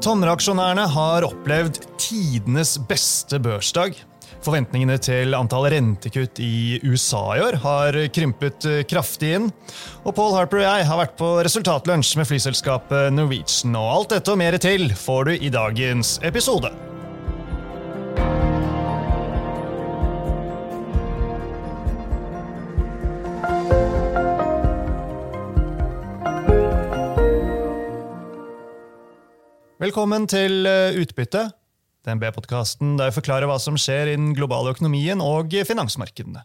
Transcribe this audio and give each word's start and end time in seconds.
Tomra-aksjonærene 0.00 0.86
har 0.94 1.26
opplevd 1.26 1.82
tidenes 2.00 2.78
beste 2.88 3.36
børsdag. 3.42 3.98
Forventningene 4.40 4.96
til 5.02 5.36
antall 5.36 5.66
rentekutt 5.74 6.40
i 6.40 6.78
USA 6.88 7.20
i 7.36 7.42
år 7.44 7.58
har 7.60 7.98
krympet 8.16 8.64
kraftig 8.88 9.34
inn. 9.36 9.50
Og 10.00 10.16
Paul 10.16 10.32
Harper 10.38 10.62
og 10.62 10.64
jeg 10.64 10.88
har 10.88 11.02
vært 11.02 11.18
på 11.20 11.34
resultatlunsj 11.44 12.14
med 12.16 12.30
flyselskapet 12.30 13.12
Norwegian. 13.12 13.76
Og 13.76 13.90
alt 13.98 14.16
dette 14.16 14.32
og 14.32 14.40
mer 14.40 14.56
til 14.62 14.88
får 14.96 15.28
du 15.28 15.36
i 15.36 15.52
dagens 15.52 16.16
episode. 16.24 16.72
Velkommen 29.90 30.28
til 30.30 30.68
eh, 30.70 30.94
Utbytte, 31.02 31.48
DNB-podkasten 32.06 32.92
der 32.94 33.08
vi 33.08 33.16
forklarer 33.16 33.50
hva 33.50 33.56
som 33.58 33.74
skjer 33.74 34.12
i 34.12 34.14
den 34.14 34.28
globale 34.38 34.70
økonomien 34.70 35.18
og 35.18 35.50
finansmarkedene. 35.66 36.44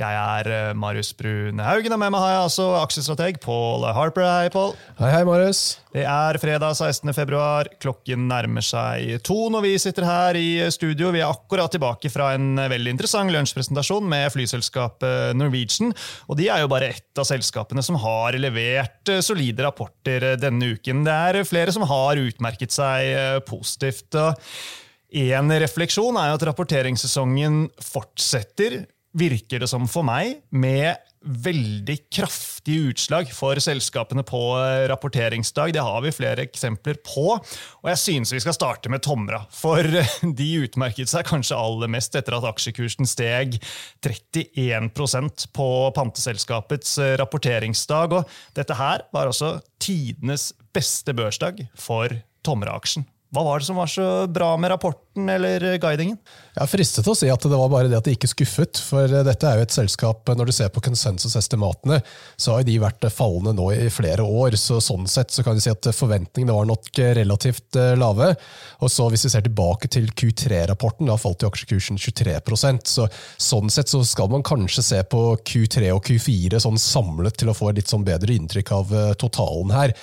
Jeg 0.00 0.16
er 0.16 0.48
eh, 0.48 0.70
Marius 0.78 1.10
Brune 1.16 1.60
Haugen, 1.60 1.92
og 1.92 2.00
med 2.00 2.12
meg 2.14 2.22
har 2.22 2.32
jeg 2.32 2.44
altså 2.46 2.66
aksjestrateg 2.78 3.38
Paul 3.42 3.84
Harper. 3.84 4.24
Hei, 4.24 4.48
Paul. 4.52 4.72
Hei, 4.96 5.10
hei, 5.12 5.20
Marius. 5.28 5.60
Det 5.92 6.04
er 6.08 6.38
fredag 6.40 6.76
16. 6.78 7.10
februar. 7.16 7.68
Klokken 7.82 8.24
nærmer 8.30 8.64
seg 8.64 9.20
to 9.26 9.36
når 9.52 9.64
vi 9.66 9.72
sitter 9.82 10.06
her 10.08 10.38
i 10.40 10.48
studio. 10.72 11.10
Vi 11.12 11.20
er 11.20 11.28
akkurat 11.28 11.72
tilbake 11.74 12.08
fra 12.12 12.30
en 12.36 12.54
veldig 12.56 12.94
interessant 12.94 13.34
lunsjpresentasjon 13.34 14.06
med 14.08 14.30
flyselskapet 14.32 15.36
Norwegian. 15.36 15.92
Og 16.30 16.38
de 16.40 16.48
er 16.48 16.62
jo 16.64 16.70
bare 16.72 16.92
ett 16.94 17.20
av 17.20 17.28
selskapene 17.28 17.84
som 17.84 17.98
har 18.00 18.38
levert 18.40 19.12
eh, 19.12 19.20
solide 19.24 19.66
rapporter 19.66 20.30
denne 20.40 20.72
uken. 20.76 21.04
Det 21.04 21.18
er 21.30 21.48
flere 21.48 21.74
som 21.76 21.84
har 21.90 22.20
utmerket 22.22 22.72
seg 22.72 23.10
eh, 23.10 23.42
positivt. 23.44 24.16
En 25.10 25.52
refleksjon 25.60 26.16
er 26.16 26.30
jo 26.30 26.38
at 26.38 26.48
rapporteringssesongen 26.48 27.66
fortsetter 27.82 28.80
virker 29.16 29.62
det 29.62 29.68
som 29.70 29.88
for 29.90 30.06
meg, 30.06 30.40
med 30.50 30.98
veldig 31.20 31.96
kraftige 32.08 32.90
utslag 32.94 33.28
for 33.36 33.58
selskapene 33.60 34.22
på 34.24 34.40
eh, 34.56 34.86
rapporteringsdag. 34.88 35.74
Det 35.76 35.82
har 35.84 36.00
vi 36.04 36.14
flere 36.14 36.46
eksempler 36.46 36.96
på. 37.04 37.34
Og 37.36 37.90
jeg 37.90 38.00
synes 38.00 38.32
vi 38.32 38.40
skal 38.40 38.56
starte 38.56 38.92
med 38.92 39.04
Tomra. 39.04 39.42
For 39.52 39.84
de 40.40 40.48
utmerket 40.64 41.12
seg 41.12 41.28
kanskje 41.28 41.58
aller 41.58 41.92
mest 41.92 42.16
etter 42.16 42.38
at 42.38 42.48
aksjekursen 42.48 43.08
steg 43.08 43.58
31% 44.06 45.50
på 45.56 45.68
panteselskapets 45.98 46.96
eh, 47.02 47.14
rapporteringsdag. 47.20 48.16
Og 48.16 48.36
dette 48.56 48.80
her 48.80 49.04
var 49.12 49.28
også 49.28 49.58
tidenes 49.82 50.50
beste 50.72 51.12
børsdag 51.16 51.66
for 51.76 52.16
Tomra-aksjen. 52.46 53.04
Hva 53.30 53.44
var 53.46 53.60
det 53.60 53.66
som 53.68 53.78
var 53.78 53.86
så 53.86 54.04
bra 54.26 54.56
med 54.58 54.72
rapporten 54.72 55.28
eller 55.30 55.62
guidingen? 55.78 56.16
Jeg 56.50 56.64
er 56.64 56.70
fristet 56.70 57.04
til 57.06 57.12
å 57.12 57.18
si 57.18 57.28
at 57.30 57.44
det 57.46 57.58
var 57.60 57.68
bare 57.70 57.86
det 57.86 57.94
at 58.00 58.08
det 58.08 58.16
ikke 58.16 58.30
skuffet. 58.32 58.80
For 58.82 59.06
dette 59.06 59.46
er 59.46 59.60
jo 59.60 59.66
et 59.68 59.74
selskap, 59.74 60.32
når 60.34 60.50
du 60.50 60.52
ser 60.56 60.72
på 60.74 60.82
konsensusestimatene, 60.82 62.00
så 62.34 62.56
har 62.56 62.64
de 62.66 62.74
vært 62.82 63.06
fallende 63.14 63.54
nå 63.54 63.68
i 63.76 63.86
flere 63.94 64.26
år. 64.26 64.56
så 64.58 64.80
Sånn 64.82 65.06
sett 65.06 65.30
så 65.30 65.44
kan 65.46 65.54
du 65.54 65.62
si 65.62 65.70
at 65.70 65.86
forventningene 65.94 66.56
var 66.56 66.66
nok 66.66 66.90
relativt 67.20 67.78
eh, 67.78 67.92
lave. 68.00 68.32
Og 68.82 68.90
så 68.90 69.06
hvis 69.14 69.28
vi 69.28 69.32
ser 69.36 69.46
tilbake 69.46 69.92
til 69.94 70.10
Q3-rapporten, 70.10 71.06
da 71.06 71.18
falt 71.20 71.46
jo 71.46 71.52
aksjekursen 71.52 72.00
23% 72.02 72.90
så 72.90 73.06
Sånn 73.40 73.70
sett 73.70 73.90
så 73.90 74.02
skal 74.06 74.30
man 74.32 74.42
kanskje 74.46 74.82
se 74.84 74.98
på 75.06 75.22
Q3 75.46 75.92
og 75.94 76.02
Q4 76.06 76.58
sånn 76.62 76.78
samlet 76.82 77.38
til 77.38 77.52
å 77.52 77.54
få 77.56 77.70
et 77.70 77.78
litt 77.80 77.92
sånn 77.92 78.06
bedre 78.06 78.34
inntrykk 78.34 78.74
av 78.74 78.94
eh, 78.96 79.14
totalen 79.22 79.70
her. 79.76 79.94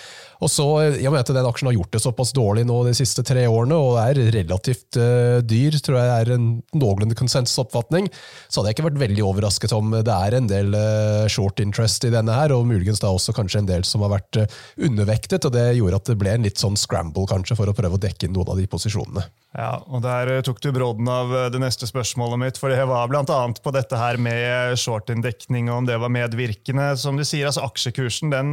Og 0.43 0.52
så, 0.52 0.66
jeg 0.93 1.09
og 1.09 1.17
at 1.17 1.31
den 1.33 1.47
aksjen 1.49 1.69
har 1.71 1.77
gjort 1.77 1.95
det 1.95 2.02
såpass 2.03 2.33
dårlig 2.35 2.66
nå 2.69 2.77
de 2.85 2.93
siste 2.97 3.23
tre 3.25 3.47
årene, 3.49 3.77
og 3.77 3.98
er 4.02 4.20
relativt 4.36 4.99
uh, 5.02 5.39
dyr, 5.45 5.80
tror 5.83 5.99
jeg 5.99 6.11
er 6.14 6.33
en 6.36 6.48
noenlunde 6.77 7.17
konsensusoppfatning, 7.17 8.09
så 8.47 8.59
hadde 8.61 8.71
jeg 8.71 8.77
ikke 8.77 8.87
vært 8.89 9.02
veldig 9.02 9.26
overrasket 9.26 9.73
om 9.77 9.95
det 9.97 10.14
er 10.14 10.37
en 10.37 10.49
del 10.49 10.77
uh, 10.77 11.26
short 11.31 11.61
interest 11.64 12.05
i 12.08 12.14
denne 12.14 12.36
her, 12.37 12.53
og 12.53 12.67
muligens 12.70 13.02
da 13.03 13.11
også 13.14 13.36
kanskje 13.37 13.64
en 13.64 13.71
del 13.71 13.87
som 13.87 14.05
har 14.05 14.14
vært 14.17 14.42
uh, 14.43 14.61
undervektet, 14.87 15.47
og 15.47 15.55
det 15.58 15.71
gjorde 15.80 16.02
at 16.02 16.14
det 16.14 16.20
ble 16.21 16.37
en 16.37 16.47
litt 16.47 16.61
sånn 16.61 16.77
scramble 16.77 17.26
kanskje 17.30 17.58
for 17.58 17.70
å 17.70 17.76
prøve 17.77 17.97
å 17.97 18.05
dekke 18.05 18.30
inn 18.30 18.37
noen 18.37 18.53
av 18.53 18.61
de 18.61 18.70
posisjonene. 18.70 19.26
Ja, 19.58 19.80
og 19.89 20.03
Der 20.05 20.30
tok 20.45 20.59
du 20.61 20.70
brodden 20.76 21.08
av 21.09 21.31
det 21.49 21.59
neste 21.64 21.87
spørsmålet 21.89 22.37
mitt, 22.37 22.59
for 22.61 22.70
det 22.70 22.83
var 22.86 23.09
bl.a. 23.09 23.23
på 23.26 23.73
dette 23.73 23.97
her 23.97 24.20
med 24.21 24.77
short-inndekning, 24.77 25.71
og 25.71 25.81
om 25.81 25.87
det 25.87 25.97
var 25.97 26.14
medvirkende. 26.14 26.92
Som 26.99 27.17
du 27.17 27.23
sier, 27.26 27.47
altså 27.49 27.65
Aksjekursen 27.65 28.30
den 28.36 28.52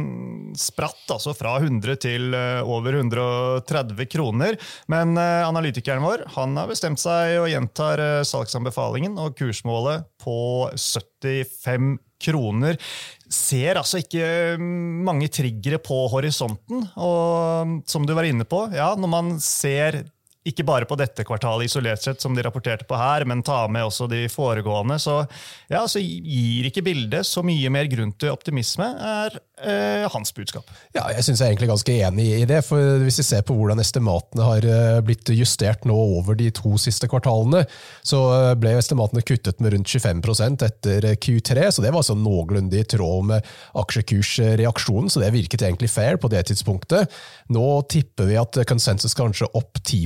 spratt 0.57 1.13
altså 1.13 1.35
fra 1.37 1.59
100 1.59 1.74
100 1.75 1.99
til 2.05 2.35
eh, 2.35 2.61
over 2.63 2.97
130 3.01 4.07
kroner. 4.11 4.57
Men 4.91 5.15
eh, 5.19 5.43
analytikeren 5.47 6.03
vår 6.05 6.25
han 6.35 6.55
har 6.59 6.71
bestemt 6.71 7.01
seg 7.01 7.39
og 7.41 7.51
gjentar 7.51 8.01
eh, 8.01 8.23
salgsanbefalingen 8.27 9.17
og 9.21 9.35
kursmålet 9.39 10.07
på 10.21 10.71
75 10.75 11.95
kroner. 12.25 12.79
Ser 13.27 13.79
altså 13.79 13.99
ikke 14.01 14.55
mm, 14.59 15.03
mange 15.05 15.29
triggere 15.33 15.81
på 15.83 16.05
horisonten. 16.13 16.85
Og 16.95 17.81
som 17.89 18.07
du 18.07 18.15
var 18.15 18.27
inne 18.27 18.47
på, 18.47 18.65
ja, 18.75 18.93
når 18.97 19.11
man 19.11 19.35
ser 19.43 20.03
ikke 20.45 20.65
bare 20.67 20.85
på 20.85 20.97
dette 20.99 21.25
kvartalet 21.25 21.69
isolert 21.69 22.03
sett, 22.03 22.21
som 22.21 22.35
de 22.35 22.43
rapporterte 22.45 22.85
på 22.87 22.97
her, 22.99 23.25
men 23.25 23.43
ta 23.45 23.63
med 23.71 23.87
også 23.87 24.07
de 24.11 24.25
foregående, 24.29 24.99
så, 25.01 25.23
ja, 25.71 25.85
så 25.89 26.01
gir 26.01 26.69
ikke 26.69 26.85
bildet 26.85 27.25
så 27.25 27.41
mye 27.45 27.71
mer 27.73 27.89
grunn 27.89 28.13
til 28.19 28.33
optimisme, 28.33 28.85
er 28.85 29.39
eh, 29.61 30.05
hans 30.11 30.33
budskap. 30.35 30.69
Ja, 30.95 31.07
jeg 31.15 31.25
synes 31.25 31.41
jeg 31.41 31.47
er 31.47 31.53
egentlig 31.53 31.71
ganske 31.71 31.95
enig 32.07 32.27
i 32.41 32.45
det. 32.49 32.61
for 32.67 33.01
Hvis 33.03 33.19
vi 33.21 33.27
ser 33.27 33.45
på 33.47 33.55
hvordan 33.57 33.81
estimatene 33.81 34.45
har 34.45 34.67
eh, 34.69 34.99
blitt 35.05 35.31
justert 35.33 35.85
nå 35.87 35.95
over 35.95 36.37
de 36.37 36.51
to 36.55 36.75
siste 36.81 37.09
kvartalene, 37.11 37.65
så 38.05 38.21
eh, 38.35 38.51
ble 38.59 38.75
estimatene 38.79 39.25
kuttet 39.25 39.61
med 39.63 39.73
rundt 39.73 39.89
25 39.89 40.23
etter 40.67 41.09
eh, 41.11 41.17
Q3. 41.17 41.71
så 41.71 41.81
Det 41.81 41.91
var 41.91 42.03
altså 42.03 42.17
noenlunde 42.19 42.79
i 42.79 42.85
tråd 42.85 43.31
med 43.31 43.51
aksjekursreaksjonen, 43.81 45.09
så 45.09 45.23
det 45.23 45.33
virket 45.35 45.65
egentlig 45.65 45.89
fair 45.89 46.21
på 46.21 46.31
det 46.31 46.45
tidspunktet. 46.51 47.11
Nå 47.49 47.65
tipper 47.89 48.29
vi 48.29 48.39
at 48.39 48.61
konsensus 48.69 49.17
kanskje 49.17 49.49
opp 49.57 49.81
10 49.81 50.05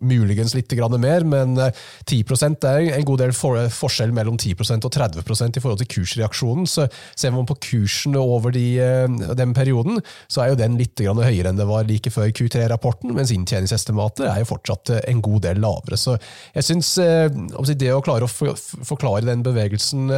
muligens 0.00 0.54
litt 0.56 0.72
mer, 1.00 1.24
men 1.24 1.56
10% 1.56 2.66
er 2.68 2.90
en 2.96 3.06
god 3.06 3.22
del 3.22 3.32
forskjell 3.34 4.12
mellom 4.14 4.36
10% 4.38 4.86
og 4.86 4.92
30% 4.94 5.58
i 5.58 5.62
forhold 5.62 5.82
til 5.82 5.90
kursreaksjonen. 5.96 6.66
Så 6.68 6.86
ser 7.14 7.34
man 7.34 7.46
på 7.48 7.58
kursen 7.70 8.16
over 8.16 8.54
de, 8.54 8.78
eh, 8.80 9.34
den 9.36 9.54
perioden, 9.54 10.00
så 10.28 10.42
er 10.42 10.52
jo 10.52 10.60
den 10.60 10.78
litt 10.80 10.96
høyere 10.96 11.50
enn 11.50 11.60
det 11.60 11.68
var 11.68 11.86
like 11.88 12.10
før 12.10 12.30
Q3-rapporten, 12.30 13.12
mens 13.14 13.32
inntjeningsestimater 13.34 14.28
er 14.30 14.42
jo 14.42 14.50
fortsatt 14.52 14.90
eh, 14.94 15.04
en 15.10 15.22
god 15.24 15.42
del 15.48 15.60
lavere. 15.62 15.98
Så 16.00 16.16
jeg 16.54 16.66
syns 16.66 16.96
eh, 17.02 17.28
det 17.76 17.92
å 17.92 18.02
klare 18.04 18.26
å 18.26 18.54
forklare 18.86 19.26
den 19.26 19.44
bevegelsen 19.44 20.08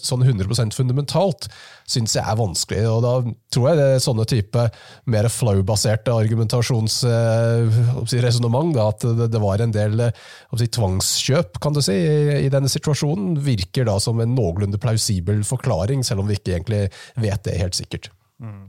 sånn 0.00 0.24
100% 0.26 0.74
fundamentalt, 0.76 1.48
syns 1.86 2.16
jeg 2.18 2.26
er 2.26 2.34
vanskelig. 2.38 2.80
og 2.90 3.02
Da 3.04 3.12
tror 3.54 3.68
jeg 3.70 3.78
det 3.78 3.84
er 3.94 4.00
sånne 4.02 4.24
type 4.28 4.70
mer 5.12 5.28
flow-baserte 5.32 6.10
argumentasjonsresonnement, 6.14 8.76
at 8.82 9.00
det 9.32 9.40
var 9.42 9.60
en 9.62 9.72
del 9.74 10.10
si, 10.10 10.66
tvangskjøp 10.76 11.50
kan 11.62 11.72
du 11.76 11.82
si, 11.84 11.96
i, 12.42 12.48
denne 12.52 12.68
situasjonen, 12.72 13.28
virker 13.46 13.84
da 13.88 13.96
som 14.02 14.16
en 14.22 14.34
noenlunde 14.36 14.78
plausibel 14.82 15.38
forklaring, 15.46 16.00
selv 16.06 16.20
om 16.22 16.28
vi 16.30 16.36
ikke 16.38 16.54
egentlig 16.58 16.82
vet 17.22 17.42
det 17.46 17.62
helt 17.62 17.76
sikkert. 17.78 18.04
Mm. 18.42 18.64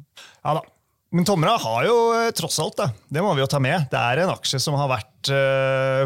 Ja 0.45 0.51
da. 0.59 0.63
Men 1.15 1.23
Tomra 1.23 1.53
har 1.63 1.85
jo 1.87 1.95
eh, 2.17 2.33
tross 2.35 2.59
alt, 2.59 2.75
det, 2.81 2.89
det 3.15 3.21
må 3.23 3.31
vi 3.31 3.39
jo 3.39 3.47
ta 3.47 3.63
med, 3.63 3.87
det 3.93 3.95
er 3.95 4.19
en 4.25 4.33
aksje 4.33 4.59
som 4.59 4.75
har 4.75 4.91
vært 4.91 5.07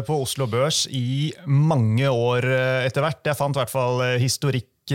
på 0.06 0.14
Oslo 0.18 0.46
Børs 0.50 0.86
i 0.90 1.30
mange 1.46 2.08
år 2.10 2.42
etter 2.88 3.02
hvert. 3.04 3.26
Jeg 3.28 3.36
fant 3.38 3.54
i 3.54 3.60
hvert 3.60 3.70
fall 3.70 4.02
historikk 4.18 4.90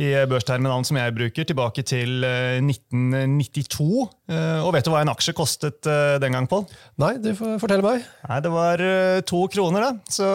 i 0.00 0.08
børsterminalen 0.28 0.86
som 0.88 0.96
jeg 0.96 1.12
bruker, 1.16 1.44
tilbake 1.48 1.84
til 1.84 2.24
1992. 2.24 3.88
Eh, 4.32 4.36
eh, 4.36 4.60
og 4.64 4.72
vet 4.72 4.86
du 4.86 4.92
hva 4.92 5.02
en 5.04 5.12
aksje 5.12 5.34
kostet 5.36 5.88
eh, 5.90 6.16
den 6.22 6.32
gang, 6.32 6.48
Pål? 6.48 6.64
Nei, 7.02 7.12
du 7.20 7.32
får 7.36 7.58
fortelle 7.60 7.84
meg. 7.84 8.06
Nei, 8.24 8.38
Det 8.42 8.52
var 8.52 8.82
to 9.28 9.42
kroner, 9.52 9.84
da. 9.84 10.12
Så 10.12 10.28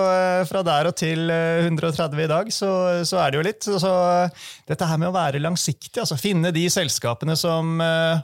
fra 0.50 0.62
der 0.66 0.92
og 0.92 0.96
til 0.98 1.32
130 1.32 2.22
i 2.24 2.30
dag, 2.30 2.52
så, 2.54 2.70
så 3.08 3.22
er 3.24 3.34
det 3.34 3.40
jo 3.40 3.46
litt. 3.48 3.66
Så 3.66 3.92
dette 4.70 4.88
her 4.88 5.02
med 5.02 5.10
å 5.10 5.16
være 5.16 5.42
langsiktig, 5.42 5.98
altså 6.04 6.20
finne 6.20 6.54
de 6.54 6.68
selskapene 6.72 7.36
som 7.40 7.82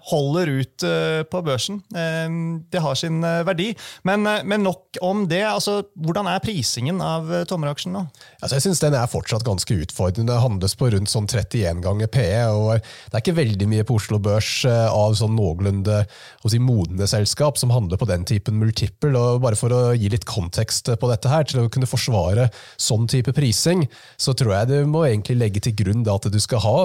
holder 0.10 0.52
ut 0.60 0.86
på 1.30 1.42
børsen, 1.46 1.81
det 1.90 2.81
har 2.84 2.98
sin 3.00 3.22
verdi. 3.48 3.72
Men, 4.08 4.25
men 4.46 4.66
nok 4.66 5.00
om 5.04 5.25
det. 5.30 5.44
altså 5.48 5.81
Hvordan 5.94 6.30
er 6.31 6.44
prisingen 6.44 7.02
av 7.04 7.30
Tomra-aksjen 7.50 7.96
nå? 7.96 8.06
Altså, 8.42 8.58
jeg 8.58 8.68
synes 8.68 8.84
den 8.84 8.98
er 8.98 9.10
fortsatt 9.12 9.46
ganske 9.48 9.78
utfordrende. 9.86 10.34
Det 10.34 10.44
handles 10.44 10.78
på 10.80 10.90
rundt 10.94 11.12
sånn 11.12 11.23
31 11.30 11.81
ganger 11.84 12.10
PE. 12.12 12.44
og 12.52 12.80
Det 12.81 13.18
er 13.18 13.24
ikke 13.24 13.38
veldig 13.38 13.68
mye 13.70 13.86
på 13.88 13.98
Oslo 14.00 14.20
Børs 14.24 14.52
eh, 14.70 14.88
av 14.90 15.16
sånn 15.20 15.36
noenlunde 15.38 16.04
si, 16.50 16.60
modne 16.62 17.08
selskap 17.10 17.60
som 17.60 17.74
handler 17.74 18.00
på 18.00 18.08
den 18.10 18.25
typen 18.28 18.60
multiple. 18.62 19.14
og 19.18 19.42
Bare 19.44 19.60
for 19.60 19.74
å 19.74 19.81
gi 19.98 20.12
litt 20.12 20.28
kontekst 20.30 20.92
på 21.00 21.12
dette 21.12 21.31
her, 21.31 21.48
til 21.48 21.64
å 21.64 21.72
kunne 21.72 21.90
forsvare 21.90 22.50
sånn 22.81 23.08
type 23.12 23.34
prising, 23.36 23.86
så 24.18 24.36
tror 24.38 24.56
jeg 24.58 24.72
du 24.72 24.90
må 24.90 25.06
egentlig 25.08 25.40
legge 25.40 25.64
til 25.64 25.75
grunn 25.80 26.04
at 26.10 26.28
du 26.31 26.40
skal 26.42 26.62
ha 26.64 26.78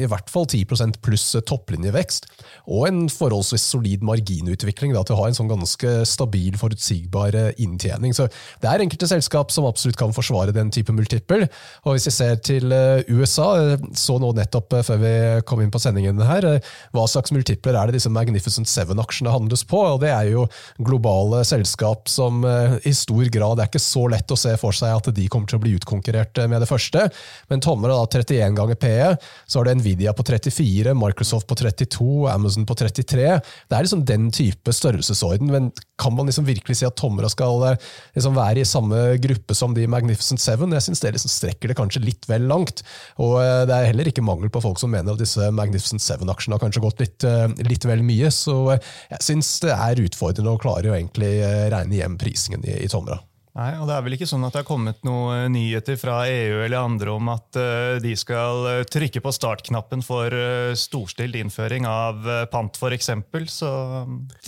i 0.00 0.08
hvert 0.10 0.30
fall 0.32 0.46
10% 0.48 0.98
pluss 1.04 1.26
topplinjevekst, 1.46 2.26
og 2.66 2.88
en 2.88 3.04
forholdsvis 3.12 3.64
solid 3.74 4.04
marginutvikling 4.06 4.94
da, 4.94 5.04
til 5.06 5.16
å 5.16 5.22
ha 5.22 5.28
en 5.30 5.36
sånn 5.36 5.50
ganske 5.50 5.92
stabil, 6.08 6.56
forutsigbar 6.58 7.36
inntjening. 7.60 8.14
Så 8.16 8.28
Det 8.62 8.70
er 8.70 8.82
enkelte 8.82 9.08
selskap 9.10 9.52
som 9.54 9.66
absolutt 9.68 9.98
kan 10.00 10.14
forsvare 10.14 10.54
den 10.54 10.70
type 10.74 10.92
multiple. 10.92 11.48
og 11.84 11.94
Hvis 11.94 12.08
vi 12.08 12.14
ser 12.14 12.36
til 12.36 12.72
USA, 13.08 13.76
så 13.96 14.18
nå 14.22 14.32
nettopp 14.36 14.78
før 14.86 15.00
vi 15.02 15.14
kom 15.48 15.62
inn 15.62 15.72
på 15.74 15.82
sendingen 15.82 16.20
her, 16.24 16.46
hva 16.94 17.04
slags 17.10 17.32
multipler 17.34 17.76
er 17.76 17.88
det 17.90 17.98
disse 17.98 18.12
Magnificent 18.12 18.70
Seven-aksjene 18.70 19.32
handles 19.32 19.64
på? 19.68 19.80
og 19.94 20.00
Det 20.02 20.10
er 20.12 20.30
jo 20.32 20.46
globale 20.84 21.42
selskap 21.46 22.08
som 22.10 22.44
eh, 22.48 22.76
i 22.88 22.94
stor 22.96 23.28
grad 23.32 23.60
er 23.60 23.70
ikke 23.70 23.82
så 23.82 24.06
lett 24.10 24.30
å 24.30 24.38
se 24.38 24.54
for 24.60 24.76
seg 24.76 24.94
at 24.96 25.10
de 25.14 25.26
kommer 25.32 25.50
til 25.50 25.58
å 25.58 25.64
bli 25.64 25.74
utkonkurrert 25.78 26.40
eh, 26.40 26.50
med 26.50 26.62
det 26.64 26.70
første. 26.70 27.06
Men 27.52 27.62
tommer 27.64 27.92
da 27.92 28.00
31 28.04 28.58
ganger 28.58 28.80
PE, 28.80 29.10
så 29.46 29.60
har 29.60 29.68
det 29.68 29.78
Nvidia 29.80 30.14
på 30.16 30.26
34, 30.26 30.94
Microsoft 30.98 31.48
på 31.50 31.58
32, 31.60 32.10
Amazon 32.32 32.68
på 32.68 32.76
33. 32.78 33.28
Det 33.40 33.78
er 33.78 33.86
liksom 33.86 34.06
den 34.08 34.30
type 34.34 34.74
størrelsesorden. 34.74 35.52
men 35.52 35.72
kan 36.00 36.10
man 36.16 36.26
liksom 36.26 36.46
virkelig 36.46 36.80
si 36.80 36.86
at 36.86 36.96
Tomra 36.98 37.28
skal 37.30 37.68
eh, 37.68 37.90
liksom 38.16 38.34
være 38.34 38.62
i 38.62 38.68
samme 38.68 39.02
gruppe 39.22 39.54
som 39.54 39.76
de 39.76 39.86
Magnificent 39.90 40.42
Seven? 40.42 40.74
Jeg 40.74 40.88
syns 40.88 41.04
det 41.04 41.14
liksom 41.14 41.32
strekker 41.32 41.70
det 41.70 41.78
kanskje 41.78 42.02
litt 42.02 42.26
vel 42.30 42.48
langt. 42.50 42.82
Og 43.22 43.38
det 43.68 43.73
er 43.74 43.90
heller 43.90 44.08
ikke 44.10 44.24
mangel 44.24 44.50
på 44.52 44.62
folk 44.64 44.80
som 44.80 44.92
mener 44.94 45.14
at 45.14 45.22
disse 45.22 45.50
Magnificent 45.54 46.02
Seven-aksjene 46.04 46.56
har 46.56 46.62
kanskje 46.62 46.82
gått 46.84 47.02
litt, 47.02 47.26
eh, 47.28 47.46
litt, 47.66 47.86
vel 47.88 48.04
mye. 48.06 48.30
Så 48.34 48.56
jeg 48.74 49.22
syns 49.24 49.56
det 49.64 49.74
er 49.74 50.02
utfordrende 50.04 50.54
å 50.54 50.60
klare 50.60 50.92
å 50.92 50.96
egentlig 50.96 51.36
eh, 51.42 51.68
regne 51.74 52.00
hjem 52.00 52.18
prisingen 52.20 52.66
i, 52.66 52.80
i 52.84 52.90
Tomra. 52.90 53.20
Nei, 53.54 53.68
og 53.78 53.86
Det 53.86 53.94
er 53.94 54.02
vel 54.02 54.14
ikke 54.16 54.26
sånn 54.26 54.42
at 54.42 54.50
det 54.50 54.64
har 54.64 54.66
kommet 54.66 55.04
noen 55.06 55.52
nyheter 55.54 55.94
fra 55.94 56.24
EU 56.26 56.56
eller 56.64 56.74
andre 56.80 57.12
om 57.12 57.28
at 57.30 57.54
uh, 57.54 58.00
de 58.02 58.14
skal 58.18 58.64
uh, 58.66 58.78
trykke 58.82 59.20
på 59.22 59.30
startknappen 59.30 60.00
for 60.02 60.34
uh, 60.34 60.72
storstilt 60.74 61.38
innføring 61.38 61.86
av 61.86 62.26
pant, 62.50 62.74
f.eks. 62.74 63.12
Så 63.54 63.70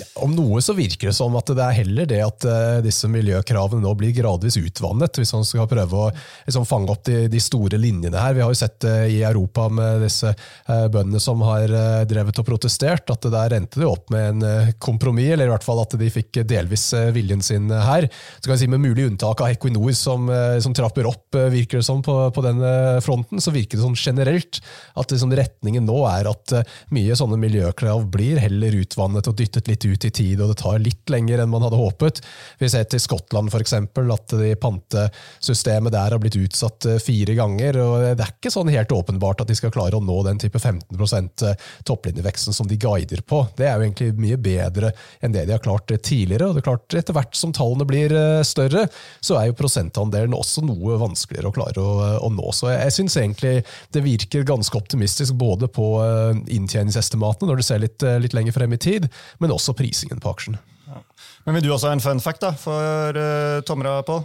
ja, 0.01 0.07
Om 0.25 0.35
noe 0.35 0.59
så 0.65 0.75
virker 0.75 1.13
det 1.13 1.15
som 1.15 1.37
at 1.39 1.53
det 1.55 1.63
er 1.63 1.77
heller 1.79 2.09
det 2.11 2.19
at 2.25 2.47
disse 2.83 3.07
miljøkravene 3.11 3.85
nå 3.85 3.93
blir 3.99 4.15
gradvis 4.17 4.59
utvannet, 4.59 5.21
hvis 5.21 5.35
man 5.37 5.47
skal 5.47 5.69
prøve 5.71 6.01
å 6.01 6.11
liksom, 6.11 6.67
fange 6.67 6.91
opp 6.91 7.05
de, 7.07 7.29
de, 7.31 7.43
store 7.43 7.79
linjene 7.79 8.19
her. 8.19 8.35
Vi 8.35 8.43
har 8.43 8.51
jo 8.51 8.59
sett 8.59 8.81
det 8.83 8.97
i 9.15 9.21
Europa 9.27 9.69
med 9.71 10.03
disse 10.03 10.33
bøndene 10.67 11.23
som 11.23 11.45
har 11.47 11.71
drevet 12.09 12.43
og 12.43 12.49
protestert, 12.49 13.11
at 13.13 13.29
der 13.31 13.57
endte 13.59 13.83
det 13.83 13.89
opp 13.91 14.11
med 14.15 14.43
en 14.43 14.75
kompromiss, 14.83 15.35
eller 15.37 15.51
i 15.51 15.55
hvert 15.55 15.67
fall 15.67 15.85
at 15.85 15.95
de 16.01 16.11
fikk 16.11 16.43
delvis 16.49 16.89
viljen 17.15 17.45
sin 17.45 17.71
her. 17.71 18.09
Så 18.41 18.49
kan 18.49 18.57
vi 18.57 18.65
si 18.65 18.73
med 18.73 18.83
mulig 18.97 19.11
unntak 19.11 19.41
av 19.41 19.49
Equinor, 19.49 19.93
som, 19.93 20.29
eh, 20.29 20.59
som 20.61 20.75
trapper 20.75 21.07
opp, 21.07 21.35
eh, 21.35 21.51
virker 21.51 21.79
det 21.79 21.85
som, 21.85 22.03
på, 22.03 22.31
på 22.33 22.43
den 22.43 22.61
fronten, 23.03 23.41
så 23.41 23.53
virker 23.53 23.77
det 23.77 23.85
sånn 23.85 23.97
generelt 23.97 24.61
at 24.97 25.11
liksom 25.11 25.33
retningen 25.33 25.85
nå 25.87 25.99
er 26.09 26.29
at 26.31 26.53
eh, 26.53 26.65
mye 26.91 27.17
sånne 27.17 27.39
miljøkrav 27.41 28.07
blir 28.11 28.39
heller 28.41 28.75
utvannet 28.81 29.27
og 29.29 29.37
dyttet 29.37 29.69
litt 29.69 29.85
ut 29.85 30.05
i 30.05 30.11
tid, 30.11 30.41
og 30.41 30.53
det 30.53 30.61
tar 30.63 30.81
litt 30.81 31.11
lenger 31.11 31.43
enn 31.43 31.51
man 31.53 31.65
hadde 31.67 31.81
håpet. 31.81 32.23
Vi 32.61 32.71
ser 32.73 32.87
til 32.89 33.03
Skottland 33.03 33.53
f.eks. 33.53 33.75
at 33.77 34.37
de 34.37 34.55
pantesystemet 34.61 35.93
der 35.93 36.15
har 36.15 36.23
blitt 36.23 36.39
utsatt 36.41 36.87
fire 37.03 37.37
ganger. 37.37 37.81
og 37.83 38.17
Det 38.17 38.25
er 38.25 38.35
ikke 38.35 38.53
sånn 38.53 38.73
helt 38.73 38.93
åpenbart 38.95 39.43
at 39.43 39.51
de 39.51 39.57
skal 39.59 39.75
klare 39.75 39.99
å 39.99 40.05
nå 40.05 40.23
den 40.27 40.41
type 40.41 40.59
15% 40.59 41.45
topplinjeveksten 41.87 42.57
som 42.57 42.69
de 42.69 42.79
guider 42.81 43.23
på. 43.27 43.45
Det 43.59 43.69
er 43.69 43.77
jo 43.77 43.87
egentlig 43.87 44.11
mye 44.17 44.41
bedre 44.41 44.93
enn 45.21 45.35
det 45.35 45.47
de 45.47 45.57
har 45.57 45.65
klart 45.65 45.91
tidligere. 45.91 46.49
og 46.49 46.57
det 46.57 46.65
er 46.65 46.69
klart 46.71 46.97
Etter 46.97 47.17
hvert 47.17 47.37
som 47.37 47.53
tallene 47.55 47.87
blir 47.89 48.15
større, 48.47 48.86
så 49.25 49.39
er 49.41 49.51
jo 49.51 49.57
prosentandelen 49.59 50.37
også 50.37 50.65
noe 50.67 50.99
vanskeligere 51.01 51.51
å 51.51 51.55
klare 51.57 51.83
å, 51.83 51.97
å 52.27 52.31
nå. 52.33 52.51
Så 52.57 52.71
jeg, 52.73 52.83
jeg 52.85 52.97
syns 52.99 53.19
egentlig 53.21 53.55
det 53.95 54.05
virker 54.05 54.47
ganske 54.47 54.79
optimistisk 54.79 55.37
både 55.39 55.71
på 55.73 55.89
uh, 56.01 56.37
inntjeningsestimatene 56.53 57.51
når 57.51 57.61
du 57.61 57.67
ser 57.67 57.83
litt, 57.83 57.99
uh, 58.07 58.19
litt, 58.23 58.37
lenger 58.37 58.57
frem 58.57 58.77
i 58.77 58.81
tid, 58.83 59.09
men 59.43 59.55
også 59.55 59.77
prisingen 59.79 60.23
på 60.23 60.33
aksjen. 60.33 60.59
Ja. 60.87 61.03
Men 61.47 61.59
vil 61.59 61.69
du 61.69 61.75
også 61.75 61.91
ha 61.91 61.97
en 61.97 62.05
fun 62.05 62.23
fact 62.23 62.45
da, 62.45 62.53
for 62.59 63.19
uh, 63.19 63.65
Tomra, 63.67 63.99
Pål? 64.07 64.25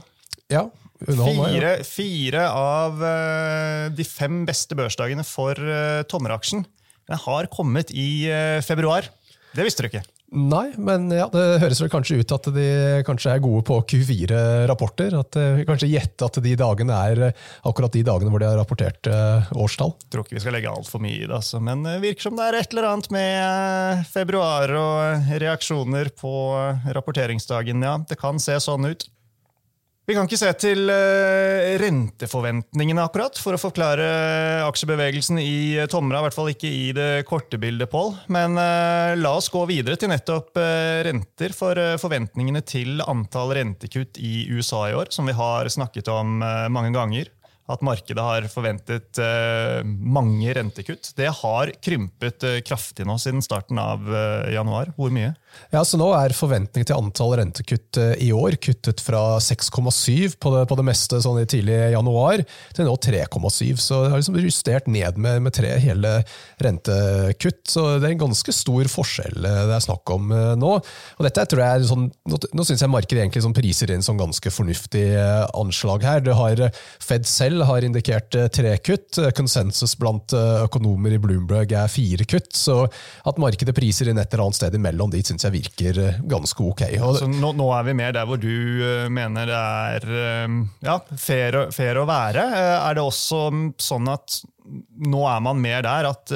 Ja, 0.51 0.67
Fire, 1.01 1.71
fire, 1.81 2.43
av 2.53 2.99
de 3.97 4.03
fem 4.05 4.43
beste 4.45 4.77
børsdagene 4.77 5.23
for 5.25 5.57
uh, 5.57 6.03
Tomra-aksjen 6.05 6.61
har 7.25 7.47
kommet 7.49 7.89
i 7.89 8.29
februar. 8.63 9.09
Det 9.57 9.65
visste 9.65 9.81
du 9.81 9.89
ikke? 9.89 10.03
Nei, 10.31 10.69
men 10.79 11.09
ja, 11.11 11.25
det 11.27 11.59
høres 11.59 11.81
vel 11.83 11.89
kanskje 11.91 12.21
ut 12.21 12.31
at 12.31 12.45
de 12.55 12.67
kanskje 13.03 13.33
er 13.33 13.41
gode 13.43 13.65
på 13.67 13.81
Q4-rapporter. 13.91 15.17
At 15.19 15.35
eh, 15.35 15.57
vi 15.57 15.65
kanskje 15.67 15.89
gjette 15.91 16.29
at 16.29 16.39
de 16.45 16.53
dagene 16.55 16.99
er 17.11 17.23
eh, 17.27 17.41
akkurat 17.67 17.91
de 17.91 18.05
dagene 18.07 18.31
hvor 18.31 18.39
de 18.39 18.47
har 18.47 18.55
rapportert 18.55 19.09
uh, 19.11 19.51
årstall. 19.59 19.91
Jeg 20.05 20.13
tror 20.13 20.23
ikke 20.23 20.37
vi 20.37 20.43
skal 20.45 20.55
legge 20.55 20.71
altfor 20.71 21.03
mye 21.03 21.17
i 21.17 21.25
det, 21.25 21.35
altså. 21.35 21.59
men 21.59 21.83
det 21.83 21.97
virker 22.05 22.29
som 22.29 22.39
det 22.39 22.47
er 22.47 22.59
et 22.61 22.71
eller 22.71 22.87
annet 22.93 23.11
med 23.11 24.07
februar 24.13 24.75
og 24.79 25.33
reaksjoner 25.43 26.13
på 26.15 26.33
rapporteringsdagen. 26.95 27.83
Ja, 27.83 27.97
det 28.07 28.19
kan 28.21 28.39
se 28.39 28.55
sånn 28.63 28.87
ut. 28.87 29.09
Vi 30.09 30.15
kan 30.17 30.25
ikke 30.27 30.39
se 30.41 30.49
til 30.59 30.89
uh, 30.89 31.77
renteforventningene 31.79 33.03
akkurat 33.05 33.37
for 33.39 33.55
å 33.55 33.61
forklare 33.61 34.07
aksjebevegelsen 34.65 35.37
i 35.39 35.85
Tomra. 35.91 36.19
I 36.19 36.25
hvert 36.25 36.37
fall 36.37 36.51
ikke 36.51 36.71
i 36.71 36.87
det 36.97 37.09
korte 37.29 37.59
bildet, 37.61 37.91
Pål. 37.91 38.15
Men 38.33 38.57
la 38.57 39.33
oss 39.37 39.51
gå 39.53 39.61
videre 39.69 39.99
til 39.99 40.11
nettopp 40.11 40.57
renter. 41.07 41.53
For 41.55 41.77
forventningene 42.01 42.63
til 42.65 43.03
antall 43.05 43.53
rentekutt 43.57 44.19
i 44.19 44.47
USA 44.51 44.87
i 44.89 44.97
år, 44.97 45.13
som 45.13 45.29
vi 45.29 45.37
har 45.37 45.69
snakket 45.71 46.09
om 46.11 46.41
mange 46.41 46.91
ganger, 46.95 47.29
at 47.71 47.83
markedet 47.85 48.23
har 48.23 48.47
forventet 48.51 49.19
eh, 49.21 49.81
mange 49.85 50.53
rentekutt. 50.57 51.13
Det 51.17 51.29
har 51.41 51.73
krympet 51.83 52.47
eh, 52.47 52.59
kraftig 52.65 53.07
nå 53.07 53.17
siden 53.21 53.43
starten 53.45 53.79
av 53.81 54.07
eh, 54.07 54.51
januar. 54.55 54.93
Hvor 54.97 55.13
mye? 55.13 55.33
Ja, 55.71 55.83
så 55.87 55.99
Nå 55.99 56.09
er 56.17 56.35
forventningen 56.35 56.87
til 56.87 56.97
antall 56.97 57.35
rentekutt 57.39 57.99
i 58.21 58.31
år 58.35 58.57
kuttet 58.61 59.03
fra 59.03 59.37
6,7 59.43 60.37
på, 60.41 60.53
på, 60.67 60.77
det 60.79 60.85
meste 60.87 61.19
sånn 61.23 61.41
i 61.41 61.47
tidlig 61.49 61.77
januar, 61.93 62.41
til 62.75 62.87
nå 62.87 62.95
3,7. 62.97 63.79
Så 63.79 64.01
det 64.03 64.11
har 64.13 64.21
liksom 64.21 64.39
justert 64.41 64.89
ned 64.91 65.19
med, 65.21 65.43
med, 65.45 65.53
tre 65.55 65.75
hele 65.83 66.13
rentekutt. 66.63 67.61
Så 67.69 67.85
det 67.99 68.09
er 68.09 68.15
en 68.15 68.23
ganske 68.25 68.55
stor 68.55 68.89
forskjell 68.91 69.41
det 69.41 69.75
er 69.75 69.83
snakk 69.83 70.09
om 70.13 70.31
nå. 70.59 70.73
Og 70.81 71.25
dette 71.27 71.45
tror 71.51 71.63
jeg 71.65 71.89
sånn, 71.91 72.09
Nå, 72.31 72.37
nå 72.55 72.63
syns 72.65 72.81
jeg 72.83 72.91
markedet 72.91 73.23
egentlig 73.23 73.41
sånn 73.43 73.55
priser 73.55 73.91
inn 73.93 74.03
som 74.05 74.19
ganske 74.19 74.51
fornuftig 74.53 75.05
anslag 75.57 76.05
her. 76.05 76.23
Det 76.25 76.35
har 76.37 76.61
Fed 77.01 77.27
selv 77.27 77.65
har 77.69 77.85
indikert 77.85 78.35
eh, 78.35 78.47
tre 78.53 78.73
kutt. 78.83 79.19
Konsensus 79.37 79.95
blant 79.99 80.35
eh, 80.37 80.63
økonomer 80.65 81.15
i 81.15 81.19
Bloomberg 81.21 81.73
er 81.77 81.91
fire 81.91 82.27
kutt. 82.29 82.51
Så 82.57 82.83
at 82.85 83.41
markedet 83.41 83.75
priser 83.77 84.11
inn 84.11 84.21
et 84.21 84.31
eller 84.31 84.47
annet 84.47 84.59
sted 84.59 84.77
imellom 84.77 85.13
dit, 85.13 85.27
syns 85.27 85.40
jeg 85.47 85.55
virker 85.57 85.99
eh, 86.03 86.21
ganske 86.29 86.63
ok. 86.65 86.85
Så 87.19 87.29
nå, 87.31 87.53
nå, 87.57 87.67
er 87.75 87.87
vi 87.87 87.97
mer 87.97 88.15
der 88.15 88.29
hvor 88.29 88.39
du 88.41 88.51
mener 89.13 89.49
det 89.49 89.59
er 89.59 90.07
ja, 90.85 90.97
fair, 91.17 91.59
fair 91.75 92.01
å 92.01 92.07
være. 92.09 92.45
Er 92.77 92.97
det 92.97 93.05
også 93.05 93.43
sånn 93.81 94.11
at 94.11 94.41
nå 95.01 95.23
er 95.27 95.41
man 95.43 95.59
mer 95.59 95.81
der 95.83 96.07
at 96.11 96.31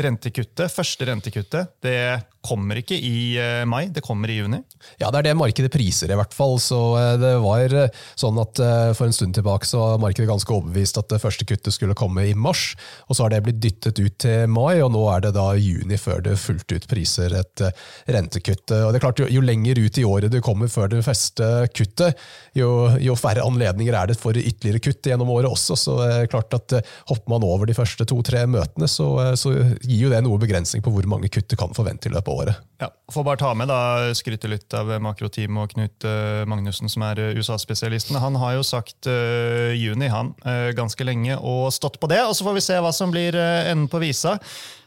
rentekuttet, 0.00 0.70
første 0.72 1.08
rentekuttet 1.10 1.74
det 1.84 1.96
kommer 2.40 2.78
ikke 2.80 2.96
i 2.96 3.36
eh, 3.36 3.62
mai, 3.68 3.90
det 3.92 4.02
kommer 4.04 4.30
i 4.32 4.38
juni? 4.38 4.62
Ja, 5.00 5.10
det 5.10 5.20
er 5.20 5.26
det 5.28 5.36
markedet 5.36 5.70
priser, 5.72 6.10
i 6.10 6.16
hvert 6.16 6.32
fall. 6.34 6.56
Så 6.62 6.78
eh, 6.96 7.14
det 7.20 7.34
var 7.44 7.74
eh, 7.76 8.00
sånn 8.18 8.38
at 8.40 8.60
For 8.96 9.06
en 9.06 9.14
stund 9.14 9.36
tilbake 9.36 9.68
så 9.68 9.80
var 9.80 10.00
markedet 10.02 10.28
ganske 10.28 10.52
overbevist 10.52 10.98
at 11.00 11.10
det 11.12 11.20
første 11.22 11.46
kuttet 11.48 11.74
skulle 11.74 11.96
komme 11.98 12.24
i 12.30 12.34
mars. 12.34 12.74
og 13.08 13.16
Så 13.16 13.24
har 13.24 13.34
det 13.34 13.42
blitt 13.44 13.60
dyttet 13.62 14.00
ut 14.00 14.16
til 14.20 14.48
mai, 14.50 14.80
og 14.80 14.92
nå 14.94 15.04
er 15.12 15.24
det 15.26 15.34
da 15.36 15.50
juni 15.58 15.98
før 16.00 16.22
det 16.24 16.38
fullt 16.40 16.72
ut 16.72 16.88
priser 16.90 17.36
et 17.38 17.64
rentekutt. 18.08 18.72
Og 18.76 18.90
det 18.90 19.00
er 19.00 19.04
klart, 19.04 19.20
Jo, 19.20 19.28
jo 19.28 19.44
lenger 19.44 19.80
ut 19.80 20.00
i 20.00 20.06
året 20.06 20.32
du 20.32 20.40
kommer 20.44 20.70
før 20.72 20.88
det 20.92 21.02
første 21.04 21.46
kuttet, 21.76 22.18
jo, 22.56 22.88
jo, 23.02 23.16
færre 23.18 23.44
anledninger 23.44 23.96
er 23.96 24.10
det 24.10 24.18
for 24.20 24.36
ytterligere 24.36 24.82
kutt 24.84 25.10
gjennom 25.10 25.32
året 25.34 25.50
også. 25.50 25.76
Så 25.78 25.96
det 26.00 26.10
er 26.14 26.32
klart 26.32 26.56
at 26.56 26.78
hopper 27.10 27.34
man 27.34 27.46
over 27.46 27.68
de 27.68 27.76
første 27.76 28.06
to-tre 28.08 28.46
møtene, 28.50 28.88
så, 28.88 29.10
så, 29.38 29.54
gir 29.84 30.06
jo 30.06 30.12
det 30.12 30.22
noe 30.24 30.40
begrensning 30.40 30.84
på 30.84 30.92
hvor 30.94 31.08
mange 31.10 31.30
kutt 31.32 31.50
du 31.50 31.58
kan 31.60 31.74
forvente 31.76 32.08
i 32.08 32.14
løpet 32.14 32.29
på 32.30 32.38
året. 32.44 32.62
Ja, 32.80 32.88
Får 33.12 33.26
bare 33.26 33.40
ta 33.42 33.50
med 33.58 33.68
da, 33.68 33.80
skryte 34.16 34.48
litt 34.48 34.72
av 34.76 34.92
makroteam 35.02 35.58
og 35.60 35.74
Knut 35.74 36.06
uh, 36.06 36.46
Magnussen, 36.48 36.88
som 36.88 37.04
er 37.08 37.20
uh, 37.20 37.36
USA-spesialisten. 37.36 38.18
Han 38.22 38.38
har 38.40 38.56
jo 38.56 38.66
sagt 38.66 39.10
uh, 39.10 39.74
juni 39.74 40.08
han, 40.12 40.32
ganske 40.76 41.04
lenge 41.04 41.36
og 41.36 41.68
stått 41.74 41.98
på 42.00 42.08
det. 42.10 42.22
og 42.24 42.36
Så 42.36 42.46
får 42.46 42.56
vi 42.56 42.64
se 42.64 42.78
hva 42.80 42.92
som 42.94 43.12
blir 43.12 43.36
enden 43.36 43.88
på 43.90 44.00
visa. 44.02 44.38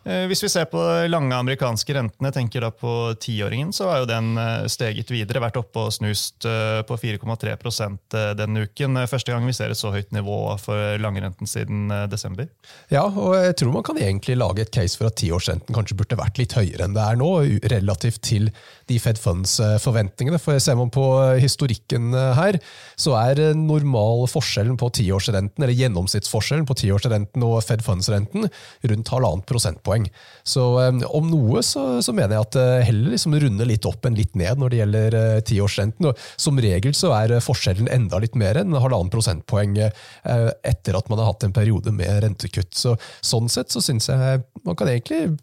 Eh, 0.03 0.25
hvis 0.27 0.41
vi 0.43 0.49
ser 0.51 0.65
på 0.67 0.81
lange 1.07 1.35
amerikanske 1.37 1.95
rentene, 1.95 2.31
tenker 2.35 2.65
da 2.65 2.69
på 2.75 3.13
tiåringen, 3.23 3.71
så 3.75 3.87
har 3.87 4.01
jo 4.01 4.09
den 4.09 4.33
eh, 4.39 4.65
steget 4.71 5.11
videre. 5.13 5.41
Vært 5.43 5.59
oppe 5.61 5.85
og 5.85 5.93
snust 5.95 6.47
eh, 6.47 6.81
på 6.87 6.97
4,3% 6.99 8.17
denne 8.37 8.65
uken. 8.67 8.99
Første 9.07 9.31
gang 9.31 9.47
vi 9.47 9.55
ser 9.55 9.71
et 9.71 9.79
så 9.79 9.93
høyt 9.93 10.11
nivå 10.15 10.37
for 10.61 10.99
langrenten 10.99 11.47
siden 11.49 11.87
desember. 12.11 12.49
Ja, 12.91 13.05
og 13.07 13.37
jeg 13.39 13.55
tror 13.59 13.73
man 13.75 13.85
kan 13.87 13.99
egentlig 14.01 14.37
lage 14.39 14.65
et 14.65 14.73
case 14.75 14.99
for 14.99 15.07
at 15.07 15.17
tiårsrenten 15.21 15.75
kanskje 15.75 15.97
burde 15.99 16.19
vært 16.19 16.39
litt 16.41 16.55
høyere 16.57 16.87
enn 16.87 16.95
det 16.95 17.03
er 17.03 17.19
nå, 17.19 17.29
relativt 17.71 18.21
til 18.27 18.49
de 18.91 18.99
Fed 18.99 19.19
Funds-forventningene. 19.21 20.39
For 20.41 20.59
ser 20.63 20.77
man 20.79 20.91
på 20.93 21.05
historikken 21.39 22.11
her, 22.37 22.59
så 22.99 23.15
er 23.21 23.55
normal 23.57 24.27
forskjellen 24.31 24.75
på 24.79 24.91
tiårsrenten, 24.99 25.63
eller 25.63 25.77
gjennomsnittsforskjellen 25.79 26.67
på 26.67 26.77
tiårsrenten 26.83 27.47
og 27.47 27.59
Fed 27.65 27.83
Funds-renten 27.85 28.49
rundt 28.91 29.13
halvannet 29.13 29.47
prosentpoeng 29.49 29.92
poeng. 29.93 30.09
Så 30.43 30.63
um, 30.79 31.01
om 31.07 31.29
noe 31.31 31.61
så, 31.63 32.01
så, 32.03 32.13
mener 32.15 32.35
jeg 32.35 32.47
at 32.47 32.55
det 32.57 32.65
uh, 32.65 32.85
heller 32.89 33.13
liksom 33.15 33.35
runder 33.39 33.69
litt 33.69 33.85
opp 33.87 34.05
enn 34.07 34.17
litt 34.17 34.35
ned 34.39 34.59
når 34.59 34.73
det 34.73 34.79
gjelder 34.81 35.17
uh, 35.17 35.39
tiårsrenten. 35.47 36.09
Og 36.09 36.25
som 36.35 36.59
regel 36.59 36.95
så 36.97 37.13
er 37.15 37.37
forskjellen 37.43 37.89
enda 37.93 38.19
litt 38.21 38.35
mer 38.39 38.59
enn 38.59 38.73
halvannen 38.73 39.11
prosentpoeng 39.13 39.75
etter 39.83 40.95
at 40.97 41.07
man 41.11 41.19
har 41.19 41.29
hatt 41.31 41.43
en 41.45 41.53
periode 41.55 41.91
med 41.95 42.23
rentekutt. 42.23 42.73
Så, 42.77 42.95
sånn 43.23 43.49
sett 43.51 43.71
så 43.73 43.81
syns 43.83 44.09
jeg 44.09 44.41
man 44.63 44.77
kan 44.79 44.89
egentlig 44.89 45.35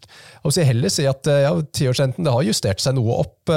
si, 0.53 0.63
heller 0.65 0.91
si 0.93 1.05
at 1.09 1.27
ja, 1.27 1.51
tiårsrenten 1.75 2.29
har 2.29 2.45
justert 2.45 2.81
seg 2.83 2.95
noe 2.97 3.19
opp. 3.23 3.51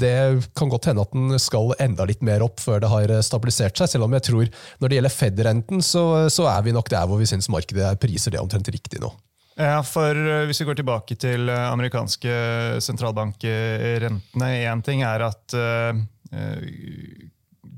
Det 0.00 0.12
kan 0.56 0.70
godt 0.72 0.90
hende 0.90 1.04
at 1.04 1.14
den 1.14 1.34
skal 1.42 1.74
enda 1.82 2.06
litt 2.08 2.24
mer 2.26 2.44
opp 2.46 2.62
før 2.62 2.82
det 2.82 2.92
har 2.92 3.14
stabilisert 3.26 3.80
seg, 3.80 3.92
selv 3.92 4.08
om 4.08 4.16
jeg 4.16 4.26
tror 4.30 4.50
når 4.80 4.92
det 4.92 5.00
gjelder 5.00 5.16
Fed-renten, 5.16 5.84
så, 5.84 6.04
så, 6.32 6.48
er 6.50 6.64
vi 6.66 6.76
nok 6.76 6.90
der 6.92 7.08
hvor 7.08 7.20
vi 7.20 7.28
syns 7.30 7.50
markedet 7.52 7.96
priser 8.02 8.34
det 8.34 8.42
omtrent 8.42 8.70
riktig 8.72 9.02
nå. 9.02 9.12
Ja, 9.60 9.82
for 9.84 10.16
eh, 10.16 10.46
Hvis 10.48 10.62
vi 10.62 10.68
går 10.68 10.78
tilbake 10.80 11.16
til 11.20 11.50
eh, 11.52 11.66
amerikanske 11.68 12.32
sentralbankrentene 12.80 14.50
Én 14.64 14.84
ting 14.86 15.04
er 15.04 15.26
at 15.28 15.56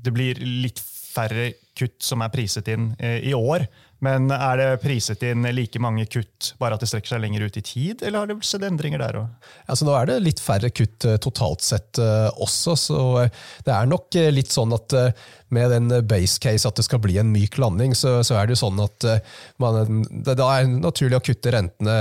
det 0.03 0.11
blir 0.13 0.37
litt 0.43 0.79
færre 0.83 1.51
kutt 1.77 2.03
som 2.05 2.21
er 2.21 2.29
priset 2.33 2.67
inn 2.69 2.91
i 3.01 3.31
år. 3.33 3.63
Men 4.03 4.31
er 4.35 4.59
det 4.59 4.69
priset 4.83 5.23
inn 5.27 5.47
like 5.55 5.79
mange 5.83 6.05
kutt, 6.11 6.53
bare 6.59 6.75
at 6.77 6.83
det 6.83 6.89
strekker 6.91 7.15
seg 7.15 7.23
lenger 7.23 7.47
ut 7.47 7.59
i 7.59 7.63
tid? 7.65 8.03
Eller 8.03 8.23
har 8.23 8.31
det 8.31 8.39
skjedd 8.43 8.67
endringer 8.67 9.03
der 9.03 9.21
òg? 9.21 9.51
Altså, 9.67 9.87
nå 9.87 9.95
er 9.97 10.09
det 10.09 10.17
litt 10.25 10.43
færre 10.43 10.71
kutt 10.75 11.07
totalt 11.23 11.63
sett 11.63 12.01
også, 12.01 12.75
så 12.79 12.99
det 13.63 13.73
er 13.73 13.87
nok 13.89 14.19
litt 14.35 14.51
sånn 14.51 14.75
at 14.75 14.97
med 15.53 15.71
den 15.71 16.07
base 16.07 16.39
case 16.41 16.67
at 16.67 16.77
det 16.77 16.85
skal 16.87 17.01
bli 17.03 17.17
en 17.21 17.31
myk 17.33 17.57
landing, 17.61 17.95
så, 17.97 18.17
så 18.25 18.39
er 18.39 18.47
det 18.47 18.57
jo 18.57 18.63
sånn 18.65 18.81
at 18.83 19.07
eh, 19.07 19.23
man, 19.61 20.03
det 20.25 20.37
da 20.39 20.49
er 20.57 20.69
naturlig 20.71 21.19
å 21.19 21.23
kutte 21.23 21.53
rentene 21.53 21.97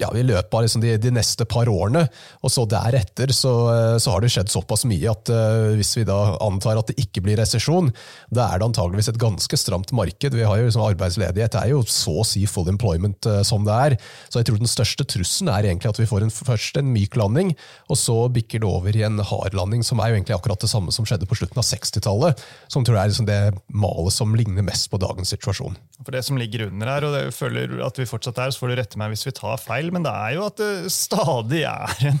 ja, 0.00 0.10
i 0.16 0.24
løpet 0.26 0.54
av 0.54 0.64
liksom 0.64 0.82
de, 0.82 0.94
de, 0.98 1.12
neste 1.14 1.46
par 1.48 1.68
årene. 1.70 2.04
Og 2.42 2.52
så 2.52 2.64
deretter 2.68 3.32
så, 3.34 3.52
eh, 3.72 3.96
så, 4.02 4.14
har 4.14 4.24
det 4.24 4.32
skjedd 4.34 4.52
såpass 4.52 4.84
mye 4.90 5.10
at 5.10 5.30
uh, 5.32 5.74
hvis 5.78 5.94
vi 5.98 6.06
da 6.08 6.18
antar 6.42 6.80
at 6.80 6.90
det 6.90 6.98
ikke 7.02 7.22
blir 7.24 7.38
resesjon, 7.40 7.92
da 8.34 8.48
er 8.48 8.60
det 8.60 8.68
antageligvis 8.68 9.12
et 9.12 9.20
ganske 9.22 9.58
stramt 9.60 9.94
marked. 9.96 10.34
Vi 10.34 10.46
har 10.46 10.60
jo 10.60 10.68
liksom 10.68 10.84
Arbeidsledighet 10.84 11.58
er 11.58 11.70
jo 11.72 11.82
så 11.88 12.18
å 12.22 12.26
si 12.28 12.44
full 12.50 12.68
employment 12.72 13.28
uh, 13.30 13.40
som 13.46 13.66
det 13.66 13.78
er. 13.88 13.96
Så 14.28 14.40
jeg 14.40 14.50
tror 14.50 14.60
den 14.62 14.70
største 14.70 15.06
trusselen 15.08 15.52
er 15.54 15.70
egentlig 15.70 15.92
at 15.92 16.02
vi 16.02 16.08
får 16.10 16.26
en, 16.26 16.34
først 16.34 16.80
en 16.80 16.90
myk 16.94 17.18
landing, 17.20 17.54
og 17.88 18.00
så 18.00 18.18
bikker 18.34 18.62
det 18.64 18.70
over 18.70 18.98
i 18.98 19.06
en 19.06 19.22
hard 19.22 19.56
landing, 19.56 19.84
som 19.86 20.02
er 20.02 20.10
jo 20.10 20.18
egentlig 20.18 20.36
akkurat 20.38 20.62
det 20.62 20.70
samme 20.72 20.94
som 20.94 21.06
skjedde 21.08 21.28
på 21.30 21.38
slutten 21.38 21.60
av 21.60 21.68
60-tallet. 21.68 22.44
Som 22.72 22.86
tror 22.86 22.98
jeg 22.98 23.04
er 23.04 23.14
liksom 23.14 23.30
det 23.30 23.40
malet 23.74 24.14
som 24.14 24.34
ligner 24.36 24.66
mest 24.66 24.90
på 24.90 25.00
dagens 25.02 25.30
situasjon. 25.34 25.78
For 26.02 26.14
det 26.14 26.24
som 26.26 26.38
ligger 26.40 26.66
under 26.68 26.90
her, 26.90 27.06
og 27.06 27.14
det 27.14 27.24
føler 27.36 27.78
at 27.84 27.98
vi 28.00 28.08
fortsatt 28.08 28.40
er, 28.42 28.52
så 28.52 28.62
får 28.62 28.72
du 28.72 28.76
rette 28.80 29.00
meg 29.00 29.12
hvis 29.12 29.26
vi 29.28 29.34
tar 29.36 29.60
feil, 29.62 29.83
men 29.92 30.06
det 30.06 30.12
er 30.12 30.36
jo 30.36 30.46
at 30.46 30.60
det 30.60 30.92
stadig 30.92 31.64
er 31.68 32.06
en 32.12 32.20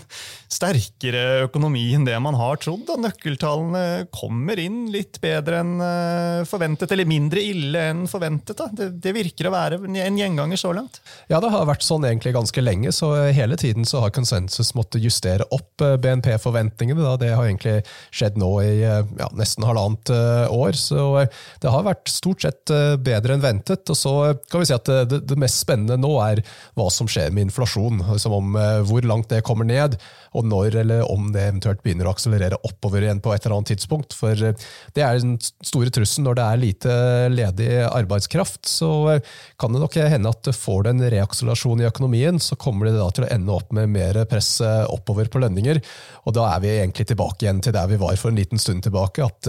sterkere 0.54 1.44
økonomi 1.48 1.84
enn 1.96 2.06
det 2.06 2.16
man 2.22 2.36
har 2.38 2.58
trodd. 2.62 2.84
Da. 2.88 2.96
Nøkkeltallene 3.00 4.06
kommer 4.14 4.60
inn 4.60 4.86
litt 4.92 5.20
bedre 5.22 5.60
enn 5.62 5.74
eh, 5.82 6.44
forventet, 6.48 6.92
eller 6.94 7.08
mindre 7.08 7.42
ille 7.42 7.86
enn 7.90 8.04
forventet. 8.10 8.60
Det, 8.76 8.90
det, 9.02 9.14
virker 9.14 9.48
å 9.48 9.54
være 9.54 9.80
en 9.86 10.18
gjenganger 10.18 10.60
så 10.60 10.72
langt. 10.76 11.00
Ja, 11.30 11.40
det 11.42 11.52
har 11.52 11.66
vært 11.68 11.86
sånn 11.86 12.06
egentlig 12.06 12.34
ganske 12.36 12.64
lenge, 12.64 12.92
så 12.94 13.12
hele 13.34 13.58
tiden 13.60 13.86
så 13.88 14.02
har 14.04 14.14
konsensus 14.14 14.74
måttet 14.78 15.04
justere 15.04 15.46
opp 15.54 15.84
eh, 15.84 15.96
BNP-forventningene. 16.02 17.16
Det 17.20 17.32
har 17.34 17.48
egentlig 17.48 17.80
skjedd 18.14 18.38
nå 18.40 18.52
i 18.64 18.74
eh, 18.82 19.02
ja, 19.20 19.30
nesten 19.38 19.66
halvannet 19.66 20.12
år, 20.54 20.76
så 20.78 21.24
det 21.62 21.70
har 21.70 21.86
vært 21.86 22.10
stort 22.10 22.44
sett 22.44 22.70
bedre 23.04 23.36
enn 23.36 23.42
ventet. 23.42 23.88
Og 23.90 23.98
så 23.98 24.14
kan 24.50 24.62
vi 24.62 24.68
si 24.68 24.76
at 24.76 24.88
det, 25.10 25.22
det 25.28 25.38
mest 25.40 25.62
spennende 25.62 25.98
nå 26.00 26.12
er 26.24 26.42
hva 26.78 26.88
som 26.92 27.08
skjer 27.10 27.32
med 27.34 27.46
inflasjon. 27.54 28.02
Liksom 28.12 28.32
om 28.32 28.56
eh, 28.56 28.82
hvor 28.88 29.06
langt 29.06 29.30
det 29.30 29.44
kommer 29.46 29.64
ned, 29.64 29.96
og 30.34 30.46
når 30.50 30.80
eller 30.82 31.04
om 31.10 31.30
det 31.32 31.46
eventuelt 31.46 31.82
begynner 31.84 32.08
å 32.08 32.14
akselerere 32.14 32.58
oppover 32.66 33.04
igjen 33.04 33.22
på 33.22 33.32
et 33.34 33.44
eller 33.44 33.58
annet 33.58 33.74
tidspunkt. 33.74 34.14
For 34.18 34.34
eh, 34.34 34.58
det 34.94 35.04
er 35.04 35.20
den 35.22 35.38
store 35.40 35.92
trusselen 35.94 36.26
når 36.28 36.38
det 36.38 36.46
er 36.46 36.62
lite 36.62 36.96
ledig 37.32 37.70
arbeidskraft. 37.86 38.64
Så 38.68 38.90
eh, 39.14 39.34
kan 39.60 39.74
det 39.74 39.82
nok 39.82 39.98
hende 39.98 40.32
at 40.34 40.50
får 40.54 40.84
du 40.84 40.90
en 40.90 41.06
reakselerasjon 41.14 41.84
i 41.84 41.88
økonomien, 41.88 42.40
så 42.42 42.58
kommer 42.58 42.90
det 42.90 42.98
da 42.98 43.08
til 43.14 43.26
å 43.28 43.30
ende 43.30 43.54
opp 43.54 43.72
med 43.74 43.92
mer 43.94 44.24
press 44.30 44.56
oppover 44.64 45.28
på 45.30 45.40
lønninger. 45.42 45.80
Og 46.24 46.34
da 46.36 46.48
er 46.54 46.62
vi 46.64 46.72
egentlig 46.74 47.06
tilbake 47.10 47.46
igjen 47.46 47.62
til 47.64 47.74
der 47.74 47.88
vi 47.90 48.00
var 48.00 48.16
for 48.18 48.32
en 48.32 48.38
liten 48.38 48.60
stund 48.60 48.84
tilbake, 48.86 49.24
at 49.24 49.48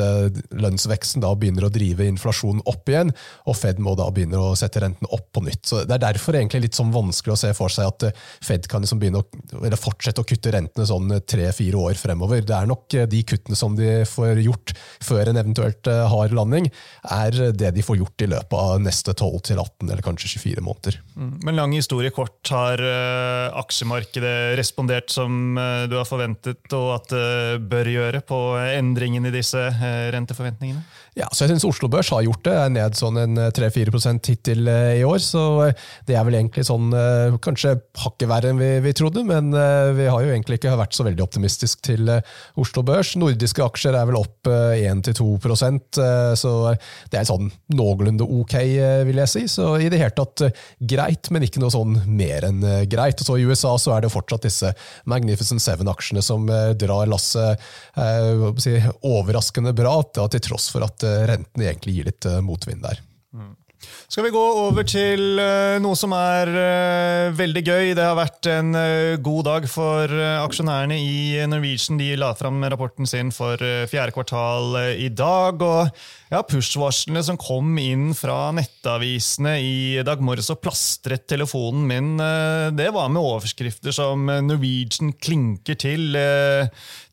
lønnsveksten 0.53 1.23
da 1.23 1.31
begynner 1.37 1.67
å 1.67 1.73
drive 1.73 2.07
inflasjonen 2.09 2.63
opp 2.69 2.89
igjen, 2.91 3.13
og 3.49 3.57
Fed 3.57 3.79
må 3.83 3.95
da 3.97 4.07
begynne 4.13 4.41
å 4.41 4.53
sette 4.59 4.83
renten 4.83 5.09
opp 5.15 5.29
på 5.35 5.43
nytt. 5.45 5.63
Så 5.67 5.83
Det 5.85 5.95
er 5.95 6.03
derfor 6.03 6.37
egentlig 6.37 6.67
litt 6.67 6.77
sånn 6.77 6.93
vanskelig 6.95 7.35
å 7.35 7.39
se 7.39 7.51
for 7.57 7.71
seg 7.73 7.89
at 7.89 7.94
eh, 8.03 8.23
Fed 8.43 8.67
kan 8.71 8.83
liksom 8.83 8.99
begynne 9.01 9.21
å, 9.21 9.25
eller 9.61 9.79
fortsette 9.79 10.21
å 10.21 10.27
kutte 10.27 10.53
rentene 10.53 10.87
sånn 10.87 11.11
eh, 11.15 11.23
tre-fire 11.23 11.79
år 11.79 11.99
fremover. 11.99 12.43
Det 12.45 12.55
er 12.57 12.69
nok 12.69 12.95
eh, 12.97 13.07
de 13.09 13.21
kuttene 13.27 13.57
som 13.59 13.75
de 13.77 14.03
får 14.09 14.41
gjort 14.43 14.73
før 15.03 15.31
en 15.31 15.39
eventuelt 15.39 15.87
hard 16.11 16.33
landing, 16.35 16.67
er 17.15 17.35
det 17.55 17.71
de 17.75 17.83
får 17.85 17.99
gjort 17.99 18.25
i 18.25 18.29
løpet 18.31 18.55
av 18.57 18.81
neste 18.83 19.13
12-18 19.13 19.89
eller 19.89 20.03
kanskje 20.05 20.31
24 20.35 20.63
måneder. 20.65 20.99
Mm. 21.15 21.33
Men 21.45 21.59
lang 21.59 21.75
historie 21.75 22.11
kort, 22.15 22.37
har 22.49 22.81
aksjemarkedet 23.57 24.55
respondert 24.59 25.09
som 25.13 25.57
du 25.89 25.95
har 25.97 26.05
forventet 26.07 26.73
og 26.77 26.91
at 26.93 27.09
det 27.11 27.63
bør 27.71 27.89
gjøre 27.89 28.21
på 28.27 28.39
endringen 28.61 29.25
i 29.27 29.33
disse 29.33 29.61
renteforventningene? 30.13 30.83
Ja, 31.17 31.29
så 31.31 31.45
jeg 31.45 31.53
synes 31.53 31.67
Oslo 31.67 31.89
Børs 31.91 32.11
har 32.13 32.25
gjort 32.25 32.43
det. 32.45 32.55
er 32.59 32.73
Ned 32.75 32.97
sånn 32.99 33.19
en 33.21 33.39
3-4 33.55 34.19
hittil 34.27 34.67
i 34.67 35.03
år. 35.07 35.21
Så 35.23 35.71
det 36.07 36.17
er 36.17 36.25
vel 36.27 36.39
egentlig 36.41 36.65
sånn 36.67 36.91
kanskje 37.45 37.74
hakket 37.99 38.29
verre 38.29 38.51
enn 38.51 38.59
vi, 38.59 38.69
vi, 38.83 38.93
trodde, 38.97 39.23
men 39.27 39.51
vi 39.97 40.07
har 40.09 40.23
jo 40.23 40.31
egentlig 40.31 40.59
ikke 40.59 40.75
vært 40.79 40.95
så 40.95 41.05
veldig 41.07 41.23
optimistisk 41.23 41.81
til 41.85 42.09
Oslo 42.59 42.83
Børs. 42.85 43.13
Nordiske 43.19 43.63
aksjer 43.65 43.97
er 43.97 44.07
vel 44.09 44.19
opp 44.19 44.49
1-2% 44.49 45.99
så 46.39 46.51
det 47.11 47.19
er 47.19 47.27
sånn 47.27 47.49
noenlunde 47.75 48.25
ok, 48.25 48.55
vil 49.07 49.21
jeg 49.23 49.31
si. 49.31 49.43
Så 49.51 49.75
i 49.81 49.89
det 49.91 49.99
hele 50.01 50.15
tatt 50.15 50.45
greit, 50.79 51.29
men 51.33 51.45
ikke 51.47 51.63
noe 51.63 51.73
sånn 51.73 51.97
mer 52.07 52.47
enn 52.49 52.61
greit. 52.91 53.21
Og 53.21 53.29
så 53.29 53.39
I 53.39 53.47
USA 53.49 53.75
så 53.81 53.95
er 53.95 54.05
det 54.05 54.13
fortsatt 54.13 54.47
disse 54.47 54.71
Magnificent 55.09 55.63
Seven-aksjene 55.63 56.23
som 56.25 56.47
drar 56.79 57.11
lasset 57.11 57.61
si, 58.63 58.77
overraskende 59.05 59.75
bra, 59.77 59.97
til 60.15 60.43
tross 60.43 60.69
for 60.73 60.85
at 60.87 61.05
renten 61.29 61.65
egentlig 61.65 61.99
gir 61.99 62.09
litt 62.11 62.29
motvind 62.45 62.83
der. 62.85 63.01
Mm. 63.35 63.53
Skal 64.07 64.27
vi 64.27 64.33
gå 64.35 64.41
over 64.61 64.85
til 64.87 65.39
uh, 65.41 65.77
noe 65.81 65.97
som 65.97 66.13
er 66.15 66.51
uh, 66.51 67.35
veldig 67.35 67.63
gøy. 67.65 67.93
Det 67.97 68.05
har 68.05 68.17
vært 68.17 68.49
en 68.51 68.75
uh, 68.77 69.15
god 69.23 69.47
dag 69.49 69.69
for 69.71 70.11
aksjonærene 70.45 70.99
i 71.01 71.45
Norwegian. 71.49 71.99
De 71.99 72.11
la 72.19 72.33
fram 72.37 72.63
rapporten 72.69 73.09
sin 73.09 73.33
for 73.35 73.59
fjerde 73.89 74.15
kvartal 74.15 74.77
i 74.95 75.09
dag. 75.09 75.61
og 75.61 75.89
ja, 76.35 76.43
Push-varslene 76.43 77.23
som 77.23 77.37
kom 77.39 77.77
inn 77.79 78.09
fra 78.17 78.51
nettavisene 78.55 79.55
i 79.63 80.03
dag 80.05 80.21
morges 80.23 80.51
og 80.51 80.59
plastret 80.63 81.25
telefonen 81.29 81.85
min, 81.87 82.09
det 82.75 82.89
var 82.95 83.09
med 83.13 83.21
overskrifter 83.21 83.95
som 83.95 84.27
'Norwegian 84.27 85.13
klinker 85.15 85.79
til', 85.79 86.17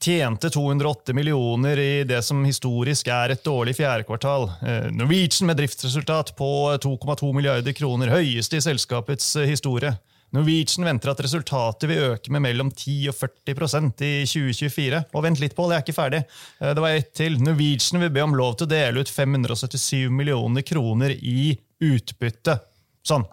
tjente 0.03 0.51
208 0.51 1.15
millioner 1.15 1.79
i 1.79 2.05
det 2.09 2.23
som 2.27 2.43
historisk 2.45 3.09
er 3.09 3.35
et 3.35 3.45
dårlig 3.45 3.77
fjerde 3.79 4.09
kvartal. 4.09 4.49
Norwegian 4.91 5.47
med 5.47 5.61
driftsresultat 5.61 6.35
på 6.37 6.51
2,2 6.83 7.33
milliarder 7.37 7.73
kroner, 7.77 8.11
høyeste 8.11 8.59
i 8.59 8.65
selskapets 8.65 9.37
eh, 9.37 9.49
historie. 9.49 9.95
Norwegian 10.33 10.87
venter 10.89 11.13
at 11.13 11.21
resultatet 11.25 11.89
vil 11.91 12.05
øke 12.13 12.33
med 12.33 12.45
mellom 12.47 12.71
10 12.73 13.11
og 13.13 13.17
40% 13.19 14.05
i 14.07 14.13
2024. 14.29 15.03
Og 15.13 15.25
vent 15.27 15.43
litt 15.43 15.57
på, 15.57 15.67
det 15.69 15.77
er 15.77 15.85
ikke 15.85 15.97
ferdig. 15.97 16.23
Eh, 16.61 16.73
det 16.73 16.85
var 16.85 16.97
ett 16.97 17.13
til. 17.19 17.37
Norwegian 17.43 18.01
vil 18.01 18.13
be 18.15 18.25
om 18.25 18.37
lov 18.39 18.57
til 18.57 18.69
å 18.69 18.73
dele 18.73 19.05
ut 19.05 19.13
577 19.13 20.09
millioner 20.13 20.65
kroner 20.65 21.13
i 21.17 21.53
utbytte. 21.83 22.57
Sånn. 23.05 23.27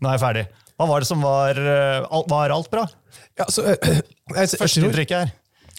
Nå 0.00 0.08
er 0.08 0.16
jeg 0.16 0.24
ferdig. 0.24 0.46
Hva 0.76 0.88
var 0.88 1.02
det 1.02 1.08
som 1.08 1.24
var, 1.24 1.60
eh, 1.60 2.22
var 2.32 2.52
alt 2.52 2.72
bra? 2.72 2.86
Ja, 3.36 3.48
så, 3.52 3.64
jeg, 3.66 4.04
jeg, 4.32 4.56
Førsteinntrykket 4.60 5.18
her. 5.18 5.36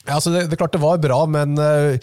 Ja, 0.07 0.15
altså 0.15 0.31
det, 0.31 0.45
det, 0.47 0.55
klart 0.55 0.71
det 0.71 0.79
var 0.79 1.01
bra, 1.03 1.19
men 1.27 1.57
øh, 1.59 1.97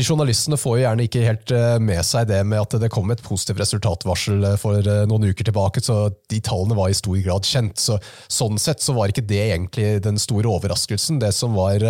journalistene 0.00 0.56
får 0.56 0.78
jo 0.78 0.84
gjerne 0.86 1.04
ikke 1.04 1.24
helt 1.26 1.52
øh, 1.52 1.76
med 1.84 2.00
seg 2.08 2.30
det 2.30 2.40
med 2.48 2.62
at 2.62 2.76
det 2.80 2.88
kom 2.92 3.12
et 3.12 3.20
positivt 3.20 3.60
resultatvarsel 3.60 4.46
for 4.56 4.70
for 4.70 5.06
noen 5.08 5.30
uker 5.30 5.46
tilbake, 5.46 5.82
så 5.82 6.10
de 6.30 6.40
tallene 6.44 6.76
var 6.78 6.90
i 6.90 6.96
stor 6.96 7.18
grad 7.24 7.46
kjent. 7.48 7.80
Så, 7.80 7.98
sånn 8.30 8.58
sett 8.60 8.82
så 8.82 8.94
var 8.96 9.10
ikke 9.10 9.26
det 9.26 9.40
egentlig 9.48 10.00
den 10.04 10.20
store 10.20 10.50
overraskelsen. 10.50 11.20
Det 11.22 11.32
som, 11.36 11.56
var, 11.58 11.82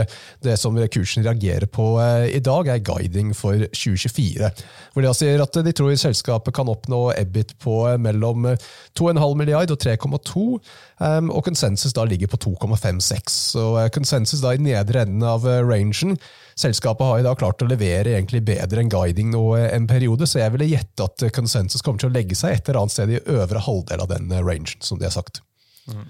det 0.44 0.56
som 0.60 0.78
kursen 0.92 1.26
reagerer 1.26 1.68
på 1.70 1.92
i 2.30 2.40
dag, 2.44 2.70
er 2.72 2.84
guiding 2.84 3.34
for 3.36 3.66
2024. 3.70 4.50
Hvor 4.94 5.06
de 5.06 5.14
sier 5.16 5.44
at 5.44 5.60
de 5.66 5.74
tror 5.76 5.94
selskapet 6.00 6.56
kan 6.56 6.70
oppnå 6.72 7.10
EBIT 7.18 7.56
på 7.62 7.82
mellom 8.02 8.52
2,5 8.98 9.36
milliard 9.38 9.74
og 9.74 9.80
3,2, 9.82 10.46
um, 10.46 10.58
og 11.00 11.40
konsensus 11.46 11.94
da 11.96 12.04
ligger 12.04 12.28
på 12.28 12.36
2,56. 12.44 13.30
Så 13.54 13.64
konsensus 13.94 14.42
da 14.44 14.52
i 14.52 14.60
nedre 14.60 15.06
enden 15.06 15.24
av 15.24 15.46
rangen. 15.64 16.18
Selskapet 16.60 17.06
har 17.08 17.22
i 17.22 17.24
dag 17.24 17.38
klart 17.40 17.62
å 17.64 17.68
levere 17.70 18.12
egentlig 18.18 18.42
bedre 18.44 18.82
enn 18.82 18.92
guiding 18.92 19.30
nå 19.32 19.44
en 19.62 19.88
periode, 19.88 20.28
så 20.28 20.42
jeg 20.42 20.52
ville 20.56 20.68
gjette 20.74 21.06
at 21.06 21.24
konsensus 21.32 21.80
kommer 21.80 22.02
til 22.02 22.10
å 22.10 22.16
legge 22.18 22.36
seg 22.36 22.58
et 22.58 22.68
eller 22.68 22.82
annet 22.82 22.96
sted 22.96 23.14
i 23.14 23.22
øvre 23.32 23.64
halvdel 23.64 24.04
av 24.04 24.12
den 24.12 24.28
rangen, 24.36 24.76
som 24.84 25.00
de 25.00 25.08
har 25.08 25.16
sagt. 25.16 25.40
Mm. 25.88 26.04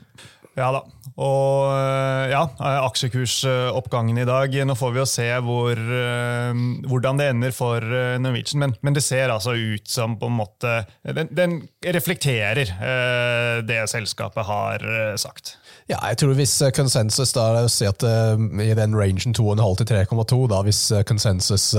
Ja 0.59 0.71
da. 0.75 0.81
Og 1.21 1.67
eh, 1.75 2.31
ja, 2.33 2.43
aksjekursoppgangen 2.87 4.19
i 4.23 4.27
dag. 4.29 4.55
Nå 4.67 4.77
får 4.79 4.95
vi 4.95 5.01
jo 5.01 5.07
se 5.09 5.27
hvor, 5.45 5.79
eh, 5.79 6.63
hvordan 6.89 7.21
det 7.21 7.29
ender 7.33 7.55
for 7.55 7.85
eh, 7.85 8.17
Norwegian, 8.23 8.63
men, 8.65 8.75
men, 8.81 8.97
det 8.97 9.05
ser 9.05 9.33
altså 9.33 9.55
ut 9.55 9.89
som 9.89 10.17
på 10.21 10.31
en 10.31 10.39
måte 10.41 10.73
Den, 11.05 11.31
den 11.35 11.57
reflekterer 11.85 12.73
det 13.67 13.79
selskapet 13.91 14.47
har 14.47 14.83
sagt. 15.21 15.55
Ja, 15.91 15.99
jeg 16.11 16.21
tror 16.23 16.35
hvis 16.39 16.57
konsensus 16.77 17.33
da, 17.35 17.67
si 17.73 17.87
at 17.89 18.05
i 18.05 18.73
den 18.77 18.97
rangen 18.97 19.35
2,5 19.37 19.81
til 19.81 19.91
3,2, 19.91 20.41
da 20.51 20.61
hvis 20.67 20.83
konsensus 21.09 21.73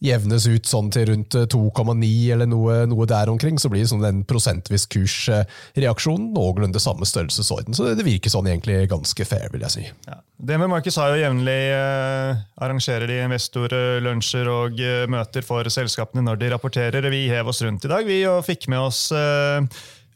jevnes 0.00 0.46
ut 0.48 0.68
sånn 0.68 0.88
til 0.92 1.10
rundt 1.10 1.36
2,9 1.52 1.92
eh, 2.08 2.32
eller 2.34 2.48
noe, 2.48 2.80
noe, 2.88 3.06
der 3.08 3.30
omkring, 3.32 3.60
så 3.60 3.70
blir 3.72 3.84
det 3.84 3.90
sånn 3.92 4.06
en 4.06 4.22
prosentvis 4.28 4.86
kursreaksjon 4.90 6.30
noenlunde 6.34 6.80
samme 6.80 7.08
størrelsesorden. 7.08 7.76
Så 7.76 7.92
det 7.92 8.06
virker 8.06 8.32
sånn 8.32 8.48
egentlig 8.48 8.82
ganske 8.90 9.28
fair, 9.28 9.48
vil 9.52 9.66
jeg 9.66 9.74
si. 9.76 9.86
Ja. 10.08 10.20
med 10.56 10.72
Markets 10.72 10.98
har 11.00 11.12
jo 11.12 11.20
jevnlig 11.20 11.60
eh, 11.76 12.42
arrangerer 12.64 13.06
de 13.10 13.20
investorlunsjer 13.26 14.50
og 14.50 14.80
eh, 14.80 15.06
møter 15.10 15.44
for 15.46 15.68
selskapene 15.68 16.24
når 16.24 16.40
de 16.40 16.52
rapporterer. 16.56 17.12
Vi 17.12 17.26
hev 17.28 17.52
oss 17.52 17.62
rundt 17.66 17.84
i 17.84 17.92
dag 17.92 18.08
vi 18.08 18.22
og 18.28 18.44
fikk 18.46 18.70
med 18.72 18.80
oss 18.80 19.08
eh, 19.12 19.60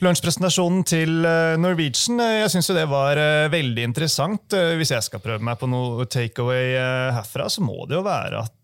Lunsjpresentasjonen 0.03 0.83
til 0.89 1.23
eh, 1.29 1.55
Norwegian 1.61 2.19
jeg 2.19 2.51
synes 2.51 2.73
det 2.75 2.89
var 2.91 3.21
veldig 3.53 3.85
interessant. 3.93 4.57
Hvis 4.81 4.97
jeg 4.97 5.07
skal 5.07 5.23
prøve 5.23 5.45
meg 5.45 5.61
på 5.61 5.69
noe 5.71 6.09
takeaway 6.09 6.75
herfra, 7.15 7.53
så 7.53 7.63
må 7.65 7.85
det 7.87 8.01
jo 8.01 8.07
være 8.07 8.47
at 8.47 8.61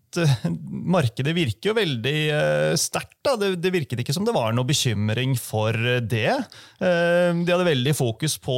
markedet 0.95 1.33
virker 1.35 1.71
jo 1.71 1.75
veldig 1.77 2.15
uh, 2.31 2.73
sterkt. 2.79 3.17
Det, 3.21 3.51
det, 3.61 3.71
virket 3.73 4.01
ikke 4.01 4.15
som 4.15 4.25
det 4.27 4.35
var 4.35 4.53
noe 4.55 4.67
bekymring 4.67 5.35
for 5.39 5.75
det. 6.01 6.33
Uh, 6.81 7.37
de 7.37 7.51
hadde 7.51 7.67
veldig 7.67 7.93
fokus 7.97 8.37
på 8.41 8.57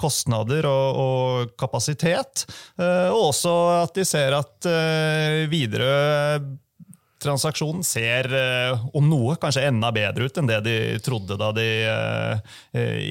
kostnader 0.00 0.66
og, 0.68 0.98
og 1.04 1.54
kapasitet. 1.60 2.44
og 2.80 3.20
også 3.30 3.52
at 3.80 3.94
de 3.96 4.04
ser 4.06 4.34
at 4.36 4.66
videre 5.50 6.40
transaksjonen 7.20 7.84
ser, 7.84 8.30
om 8.96 9.08
noe, 9.10 9.36
kanskje 9.40 9.66
enda 9.68 9.90
bedre 9.92 10.28
ut 10.28 10.40
enn 10.40 10.48
det 10.48 10.60
de 10.64 10.76
trodde 11.04 11.36
da 11.40 11.50
de 11.56 11.66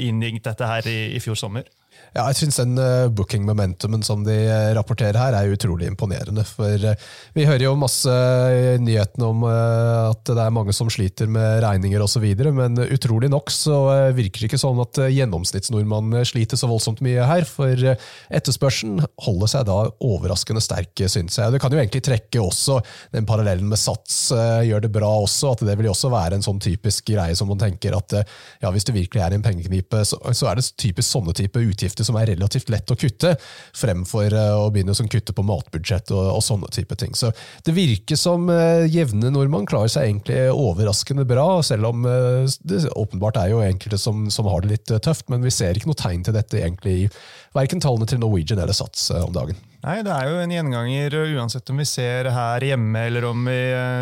inngikk 0.07 0.41
dette 0.47 0.69
her 0.69 0.89
i, 0.89 0.99
i 1.17 1.21
fjor 1.23 1.37
sommer. 1.39 1.67
Ja, 2.15 2.23
jeg 2.31 2.39
syns 2.39 2.57
den 2.57 2.73
uh, 2.81 3.05
booking 3.13 3.43
momentumen 3.45 4.01
som 4.05 4.23
de 4.25 4.33
uh, 4.49 4.71
rapporterer 4.73 5.17
her, 5.19 5.35
er 5.37 5.53
utrolig 5.53 5.85
imponerende. 5.91 6.41
For 6.47 6.81
uh, 6.89 7.09
vi 7.35 7.45
hører 7.45 7.67
jo 7.67 7.75
masse 7.77 8.09
i 8.09 8.79
nyhetene 8.81 9.27
om 9.29 9.45
at 9.49 10.23
det 10.25 10.41
er 10.41 10.53
mange 10.53 10.73
som 10.75 10.89
sliter 10.91 11.29
med 11.29 11.61
regninger 11.63 12.01
osv., 12.01 12.25
men 12.55 12.79
utrolig 12.89 13.29
nok 13.31 13.51
så 13.53 13.75
virker 14.15 14.41
det 14.41 14.49
ikke 14.49 14.59
sånn 14.61 14.79
at 14.81 14.97
gjennomsnittsnordmannen 15.13 16.25
sliter 16.27 16.59
så 16.59 16.69
voldsomt 16.69 17.01
mye 17.05 17.25
her. 17.29 17.45
For 17.47 17.93
etterspørselen 18.33 19.03
holder 19.25 19.51
seg 19.51 19.67
da 19.69 19.77
overraskende 20.05 20.63
sterk, 20.63 20.93
syns 21.11 21.37
jeg. 21.39 21.53
Det 21.53 21.61
kan 21.61 21.73
jo 21.73 21.81
egentlig 21.81 22.03
trekke 22.05 22.41
også 22.41 22.79
den 23.13 23.27
parallellen 23.29 23.69
med 23.69 23.79
Sats 23.79 24.31
gjør 24.65 24.85
det 24.85 24.91
bra 24.95 25.11
også, 25.21 25.53
at 25.53 25.65
det 25.67 25.77
vil 25.79 25.89
jo 25.89 25.93
også 25.93 26.11
være 26.13 26.39
en 26.39 26.45
sånn 26.45 26.61
typisk 26.63 27.11
greie 27.11 27.37
som 27.37 27.51
man 27.51 27.61
tenker 27.61 27.95
at 27.97 28.17
ja, 28.19 28.71
hvis 28.73 28.87
du 28.87 28.93
virkelig 28.95 29.23
er 29.23 29.35
i 29.35 29.39
en 29.39 29.45
pengeknipe, 29.45 30.03
så 30.07 30.49
er 30.49 30.59
det 30.59 30.67
typisk 30.79 31.09
sånne 31.09 31.35
type 31.37 31.61
utgifter 31.69 31.98
utgifter 31.99 32.07
som 32.07 32.17
er 32.19 32.29
relativt 32.33 32.69
lett 32.69 32.91
å 32.91 32.97
kutte, 32.97 33.35
fremfor 33.75 34.33
eh, 34.33 34.55
å 34.55 34.69
begynne 34.71 34.93
å 34.93 35.09
kutte 35.09 35.33
på 35.33 35.43
matbudsjett 35.43 36.11
og, 36.11 36.37
og, 36.37 36.43
sånne 36.43 36.69
type 36.71 36.95
ting. 36.95 37.15
Så 37.15 37.31
Det 37.63 37.73
virker 37.73 38.15
som 38.15 38.49
uh, 38.49 38.85
jevne 38.87 39.29
nordmann 39.31 39.67
klarer 39.67 39.89
seg 39.89 40.07
egentlig 40.07 40.49
overraskende 40.51 41.25
bra, 41.25 41.61
selv 41.63 41.91
om 41.91 42.05
uh, 42.05 42.47
det 42.63 42.89
åpenbart 42.95 43.37
er 43.37 43.51
jo 43.51 43.63
enkelte 43.63 43.97
som, 43.99 44.29
som 44.29 44.47
har 44.47 44.63
det 44.63 44.73
litt 44.73 44.93
tøft. 45.03 45.29
Men 45.29 45.43
vi 45.43 45.51
ser 45.51 45.75
ikke 45.75 45.91
noe 45.91 45.99
tegn 45.99 46.23
til 46.23 46.35
dette 46.35 46.59
egentlig 46.59 46.95
i 47.05 47.09
verken 47.55 47.81
tallene 47.81 48.07
til 48.07 48.21
Norwegian 48.21 48.59
eller 48.61 48.75
Sats 48.75 49.09
om 49.11 49.33
dagen. 49.33 49.57
Nei, 49.79 50.01
Det 50.03 50.12
er 50.12 50.27
jo 50.27 50.39
en 50.43 50.51
gjenganger 50.51 51.15
uansett 51.39 51.69
om 51.71 51.79
vi 51.79 51.88
ser 51.88 52.27
her 52.35 52.65
hjemme 52.67 53.05
eller 53.07 53.29
om 53.29 53.47
vi 53.47 53.59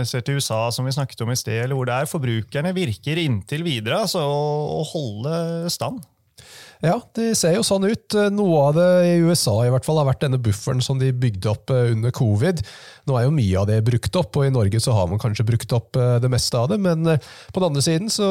ser 0.09 0.25
til 0.25 0.39
USA, 0.39 0.65
som 0.73 0.87
vi 0.89 0.95
snakket 0.95 1.21
om 1.21 1.31
i 1.31 1.37
sted, 1.37 1.61
eller 1.63 1.77
hvor 1.77 1.87
det 1.87 1.95
er. 1.95 2.09
Forbrukerne 2.09 2.73
virker 2.75 3.21
inntil 3.21 3.65
videre 3.67 4.01
altså, 4.07 4.23
å 4.25 4.81
holde 4.89 5.69
stand. 5.73 6.01
Ja, 6.85 6.99
det 7.17 7.31
ser 7.39 7.55
jo 7.57 7.63
sånn 7.65 7.87
ut. 7.89 8.15
Noe 8.33 8.57
av 8.67 8.75
det 8.77 8.89
i 9.09 9.13
USA 9.25 9.55
i 9.65 9.71
hvert 9.73 9.85
fall 9.87 9.97
har 10.01 10.09
vært 10.11 10.23
denne 10.25 10.39
bufferen 10.41 10.83
som 10.83 10.99
de 11.01 11.09
bygde 11.09 11.49
opp 11.49 11.73
eh, 11.73 11.93
under 11.95 12.13
covid. 12.13 12.61
Nå 13.09 13.17
er 13.17 13.25
jo 13.25 13.33
mye 13.33 13.61
av 13.61 13.69
det 13.69 13.79
brukt 13.87 14.19
opp, 14.19 14.37
og 14.37 14.45
i 14.45 14.53
Norge 14.53 14.81
så 14.83 14.93
har 14.93 15.09
man 15.09 15.21
kanskje 15.21 15.47
brukt 15.47 15.73
opp 15.73 15.97
eh, 15.97 16.17
det 16.21 16.29
meste 16.31 16.59
av 16.59 16.69
det. 16.73 16.77
Men 16.83 17.07
eh, 17.15 17.31
på 17.49 17.61
den 17.61 17.71
andre 17.71 17.85
siden 17.85 18.13
så 18.13 18.29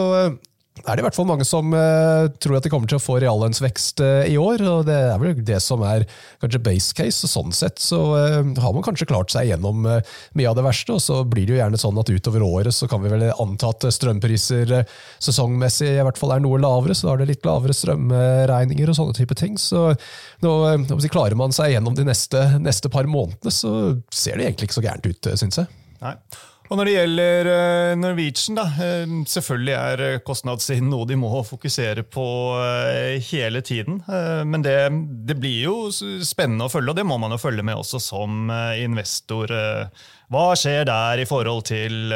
er 0.84 0.96
det 0.96 1.02
i 1.02 1.04
hvert 1.06 1.16
fall 1.16 1.28
mange 1.28 1.44
som 1.48 1.72
uh, 1.72 2.28
tror 2.42 2.58
at 2.58 2.66
de 2.66 2.70
kommer 2.72 2.90
til 2.90 2.98
å 2.98 3.02
få 3.02 3.16
reallønnsvekst 3.22 4.02
uh, 4.04 4.26
i 4.28 4.36
år. 4.40 4.62
og 4.68 4.84
Det 4.88 4.96
er 4.96 5.20
vel 5.22 5.38
det 5.46 5.58
som 5.64 5.82
er 5.86 6.04
kanskje 6.42 6.60
base 6.66 6.96
case. 6.96 7.24
og 7.24 7.32
Sånn 7.32 7.54
sett 7.56 7.80
så 7.82 8.00
uh, 8.12 8.40
har 8.60 8.74
man 8.76 8.84
kanskje 8.84 9.08
klart 9.08 9.32
seg 9.32 9.48
gjennom 9.50 9.86
mye 9.86 10.50
av 10.50 10.58
det 10.58 10.66
verste. 10.66 10.98
og 10.98 11.02
Så 11.02 11.22
blir 11.28 11.48
det 11.48 11.56
jo 11.56 11.60
gjerne 11.62 11.80
sånn 11.80 12.00
at 12.02 12.12
utover 12.12 12.44
året 12.44 12.76
så 12.76 12.88
kan 12.90 13.02
vi 13.04 13.12
vel 13.12 13.24
anta 13.32 13.72
at 13.72 13.88
strømpriser 13.96 14.74
sesongmessig 15.22 15.94
i 15.94 16.04
hvert 16.04 16.20
fall 16.20 16.36
er 16.36 16.44
noe 16.44 16.60
lavere. 16.60 16.96
Så 16.96 17.08
da 17.08 17.16
er 17.16 17.24
det 17.24 17.30
litt 17.32 17.48
lavere 17.48 17.76
strømregninger 17.76 18.92
og 18.92 18.98
sånne 19.00 19.16
type 19.16 19.38
ting. 19.38 19.56
Så 19.60 19.88
nå, 20.44 20.52
klarer 21.08 21.38
man 21.38 21.56
seg 21.56 21.72
gjennom 21.72 21.96
de 21.96 22.04
neste, 22.06 22.42
neste 22.60 22.92
par 22.92 23.08
månedene, 23.08 23.54
så 23.54 23.72
ser 24.12 24.36
det 24.36 24.50
egentlig 24.50 24.70
ikke 24.70 24.80
så 24.80 24.84
gærent 24.84 25.08
ut, 25.08 25.32
syns 25.40 25.62
jeg. 25.62 25.72
Nei. 26.04 26.18
Og 26.66 26.78
Når 26.78 26.88
det 26.88 26.94
gjelder 26.96 27.48
eh, 27.52 27.92
Norwegian, 28.00 28.56
da, 28.58 28.64
eh, 28.82 29.14
selvfølgelig 29.30 29.74
er 29.76 30.02
eh, 30.02 30.18
kostnadssiden 30.26 30.88
noe 30.90 31.06
de 31.06 31.18
må 31.18 31.30
fokusere 31.46 32.02
på 32.02 32.26
hele 33.30 33.60
tiden. 33.62 34.00
Men 34.46 34.64
det, 34.64 34.76
det, 35.28 35.36
blir 35.38 35.58
jo 35.66 35.74
spennende 35.92 36.66
å 36.66 36.72
følge, 36.72 36.92
og 36.92 36.98
det 36.98 37.06
må 37.06 37.18
man 37.20 37.34
jo 37.34 37.40
følge 37.40 37.64
med 37.66 37.78
også 37.78 38.00
som 38.02 38.50
investor. 38.80 39.52
Hva 40.32 40.46
skjer 40.58 40.86
der 40.88 41.22
i 41.22 41.26
forhold 41.28 41.66
til 41.68 42.10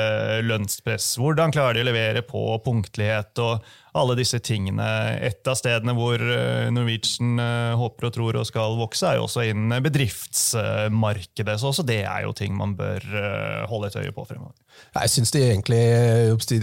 lønnspress? 0.46 1.12
Hvordan 1.20 1.54
klarer 1.54 1.78
de 1.78 1.84
å 1.84 1.90
levere 1.90 2.24
på 2.26 2.44
punktlighet? 2.64 3.38
og 3.42 3.66
alle 3.98 4.16
disse 4.18 4.38
tingene. 4.44 4.86
Et 5.26 5.50
av 5.50 5.58
stedene 5.58 5.94
hvor 5.96 6.22
eh, 6.22 6.68
Norwegian 6.74 7.40
eh, 7.42 7.74
håper 7.80 8.08
og 8.08 8.14
tror 8.16 8.40
og 8.40 8.48
skal 8.48 8.78
vokse, 8.78 9.06
er 9.06 9.18
jo 9.18 9.26
også 9.26 9.46
innen 9.50 9.82
bedriftsmarkedet. 9.84 11.56
Så 11.60 11.72
også 11.72 11.86
det 11.86 12.02
er 12.04 12.26
jo 12.26 12.34
ting 12.36 12.56
man 12.58 12.76
bør 12.78 13.02
eh, 13.02 13.62
holde 13.70 13.90
et 13.90 14.00
øye 14.02 14.14
på 14.16 14.26
fremover. 14.28 14.56
Jeg 14.94 15.14
synes 15.16 15.34
de 15.34 15.46
egentlig 15.48 15.82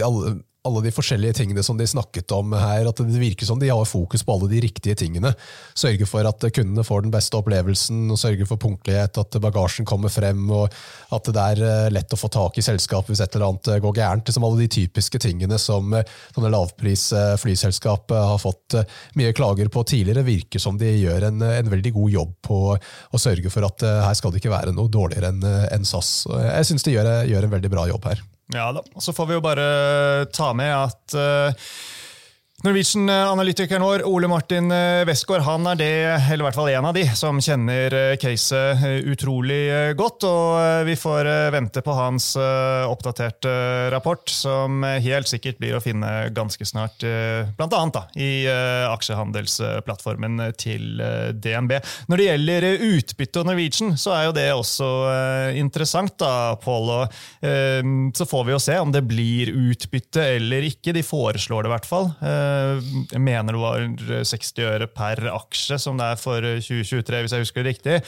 alle 0.05 0.37
alle 0.67 0.83
de 0.83 0.91
forskjellige 0.93 1.37
tingene 1.39 1.63
som 1.63 1.77
de 1.79 1.87
snakket 1.87 2.31
om 2.35 2.53
her, 2.57 2.87
at 2.89 2.99
det 2.99 3.21
virker 3.21 3.47
som 3.47 3.59
de 3.61 3.69
har 3.71 3.87
fokus 3.87 4.23
på 4.25 4.35
alle 4.35 4.49
de 4.51 4.61
riktige 4.65 4.97
tingene. 4.99 5.31
Sørge 5.77 6.07
for 6.09 6.27
at 6.27 6.43
kundene 6.53 6.85
får 6.85 7.05
den 7.05 7.13
beste 7.13 7.37
opplevelsen, 7.39 8.05
og 8.11 8.19
sørge 8.19 8.47
for 8.49 8.59
punktlighet, 8.61 9.19
at 9.21 9.39
bagasjen 9.43 9.87
kommer 9.87 10.11
frem, 10.13 10.43
og 10.51 10.73
at 11.15 11.31
det 11.31 11.45
er 11.53 11.63
eh, 11.63 11.89
lett 11.93 12.13
å 12.13 12.19
få 12.19 12.29
tak 12.33 12.59
i 12.59 12.65
selskapet 12.65 13.13
hvis 13.13 13.23
et 13.23 13.37
eller 13.37 13.51
annet 13.51 13.71
eh, 13.71 13.81
går 13.83 13.97
gærent. 13.99 14.27
Liksom 14.27 14.47
alle 14.47 14.63
de 14.63 14.69
typiske 14.77 15.21
tingene 15.23 15.59
som 15.61 15.93
eh, 15.95 16.15
sånne 16.35 16.51
lavpris-flyselskap 16.53 18.15
har 18.17 18.41
fått 18.41 18.79
mye 19.19 19.33
klager 19.37 19.71
på 19.73 19.85
tidligere, 19.87 20.25
virker 20.27 20.61
som 20.61 20.79
de 20.79 20.91
gjør 20.97 21.29
en, 21.29 21.43
en 21.47 21.71
veldig 21.71 21.93
god 21.95 22.15
jobb 22.17 22.33
på 22.47 22.61
å 22.75 23.21
sørge 23.21 23.51
for 23.53 23.67
at 23.67 23.83
her 23.83 24.15
skal 24.17 24.33
det 24.33 24.41
ikke 24.41 24.53
være 24.53 24.73
noe 24.75 24.91
dårligere 24.91 25.31
enn 25.31 25.43
en 25.45 25.87
SAS. 25.87 26.25
Jeg 26.27 26.67
syns 26.69 26.85
de 26.85 26.95
gjør, 26.95 27.11
gjør 27.29 27.47
en 27.47 27.55
veldig 27.57 27.71
bra 27.71 27.87
jobb 27.89 28.09
her. 28.11 28.23
Ja 28.53 28.71
da. 28.71 28.83
Så 28.99 29.13
får 29.13 29.25
vi 29.25 29.33
jo 29.33 29.41
bare 29.43 30.25
ta 30.25 30.53
med 30.53 30.71
at 30.75 31.15
uh, 31.15 31.67
Norwegian-analytikeren 32.65 33.83
vår 33.83 34.01
Ole 34.09 34.27
Martin 34.27 34.71
eh, 34.71 35.05
Westgård 35.05 35.43
han 35.45 35.67
er 35.69 35.77
det, 35.77 35.89
eller 36.33 36.41
i 36.41 36.45
hvert 36.47 36.55
fall 36.57 36.71
en 36.71 36.87
av 36.89 36.95
de, 36.95 37.03
som 37.13 37.37
kjenner 37.37 37.93
eh, 37.93 38.13
caset 38.17 38.81
eh, 38.81 38.95
utrolig 39.13 39.59
godt. 39.93 40.25
og 40.25 40.87
Vi 40.87 40.95
får 40.97 41.29
vente 41.53 41.83
på 41.85 41.93
hans 41.93 42.31
oppdaterte 42.33 43.51
rapport, 43.93 44.25
som 44.25 44.81
helt 44.81 45.29
sikkert 45.29 45.59
blir 45.61 45.77
å 45.77 45.81
finne 45.85 46.31
ganske 46.33 46.65
snart. 46.65 47.05
Blant 47.59 47.75
annet 47.77 47.93
da, 47.93 48.03
i 48.17 48.47
aksjehandelsplattformen 48.89 50.41
til 50.57 50.97
DNB. 51.37 51.75
Når 52.09 52.21
det 52.21 52.27
gjelder 52.27 52.67
utbytte 52.87 53.43
og 53.43 53.49
Norwegian, 53.51 53.93
så 54.01 54.15
er 54.15 54.25
jo 54.27 54.35
det 54.37 54.47
også 54.55 54.89
interessant. 55.61 56.17
da, 56.17 56.57
Paul, 56.63 56.89
og 56.89 58.17
Så 58.17 58.29
får 58.29 58.47
vi 58.47 58.55
jo 58.55 58.61
se 58.61 58.79
om 58.81 58.93
det 58.93 59.05
blir 59.05 59.53
utbytte 59.53 60.25
eller 60.39 60.65
ikke. 60.71 60.95
De 60.97 61.05
foreslår 61.05 61.65
det 61.65 61.71
i 61.71 61.75
hvert 61.75 61.89
fall. 61.89 62.11
Eh, 62.47 62.89
jeg 63.11 63.21
mener 63.23 63.55
det 63.55 63.61
var 63.61 64.23
60 64.31 64.65
øre 64.67 64.87
per 64.91 65.21
aksje 65.31 65.79
som 65.81 65.99
det 65.99 66.07
er 66.13 66.21
for 66.21 66.43
2023, 66.43 67.21
hvis 67.23 67.35
jeg 67.35 67.45
husker 67.45 67.63
det 67.63 67.73
riktig. 67.73 67.99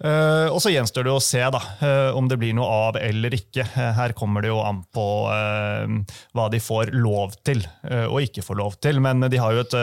Eh, 0.00 0.46
og 0.48 0.60
så 0.62 0.72
gjenstår 0.72 1.06
det 1.06 1.12
å 1.14 1.22
se 1.24 1.42
da, 1.52 1.60
eh, 1.84 2.10
om 2.16 2.28
det 2.30 2.38
blir 2.40 2.56
noe 2.56 2.68
av 2.90 3.00
eller 3.00 3.36
ikke. 3.36 3.66
Her 3.74 4.14
kommer 4.16 4.44
det 4.44 4.52
jo 4.52 4.60
an 4.64 4.82
på 4.94 5.06
hva 5.30 6.46
de 6.52 6.60
får 6.62 6.92
lov 6.96 7.34
til 7.46 7.62
og 7.90 8.18
ikke 8.22 8.44
får 8.44 8.58
lov 8.58 8.76
til. 8.82 9.00
Men 9.02 9.22
de 9.30 9.40
har 9.40 9.54
jo 9.54 9.64
et, 9.64 9.76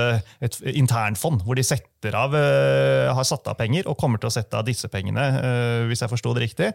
et 0.48 0.58
internfond 0.74 1.44
hvor 1.46 1.58
de 1.58 1.66
setter 1.66 2.16
av, 2.18 2.34
har 2.34 3.28
satt 3.28 3.48
av 3.50 3.58
penger 3.60 3.88
og 3.90 3.98
kommer 4.00 4.22
til 4.22 4.30
å 4.30 4.34
sette 4.34 4.58
av 4.58 4.66
disse 4.68 4.90
pengene, 4.92 5.26
hvis 5.90 6.04
jeg 6.04 6.12
forsto 6.12 6.34
det 6.36 6.48
riktig, 6.48 6.72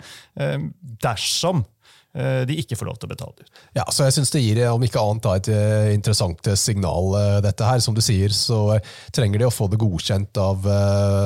dersom 1.03 1.63
Eh, 1.63 1.72
de 2.13 2.59
ikke 2.61 2.77
får 2.77 2.89
lov 2.91 2.97
til 3.01 3.09
å 3.09 3.13
betale 3.15 3.33
ut. 3.41 3.61
Ja, 3.73 3.87
så 3.89 4.05
jeg 4.05 4.13
synes 4.19 4.33
Det 4.35 4.43
gir 4.43 4.59
om 4.69 4.83
ikke 4.85 5.01
annet 5.01 5.29
et 5.33 5.49
eh, 5.55 5.93
interessant 5.95 6.49
signal. 6.61 7.15
Eh, 7.17 7.39
dette 7.45 7.65
her. 7.65 7.81
Som 7.81 7.97
du 7.97 8.03
sier, 8.05 8.29
så 8.37 8.77
trenger 9.15 9.41
de 9.41 9.47
å 9.49 9.53
få 9.53 9.69
det 9.73 9.81
godkjent 9.81 10.37
av 10.39 10.67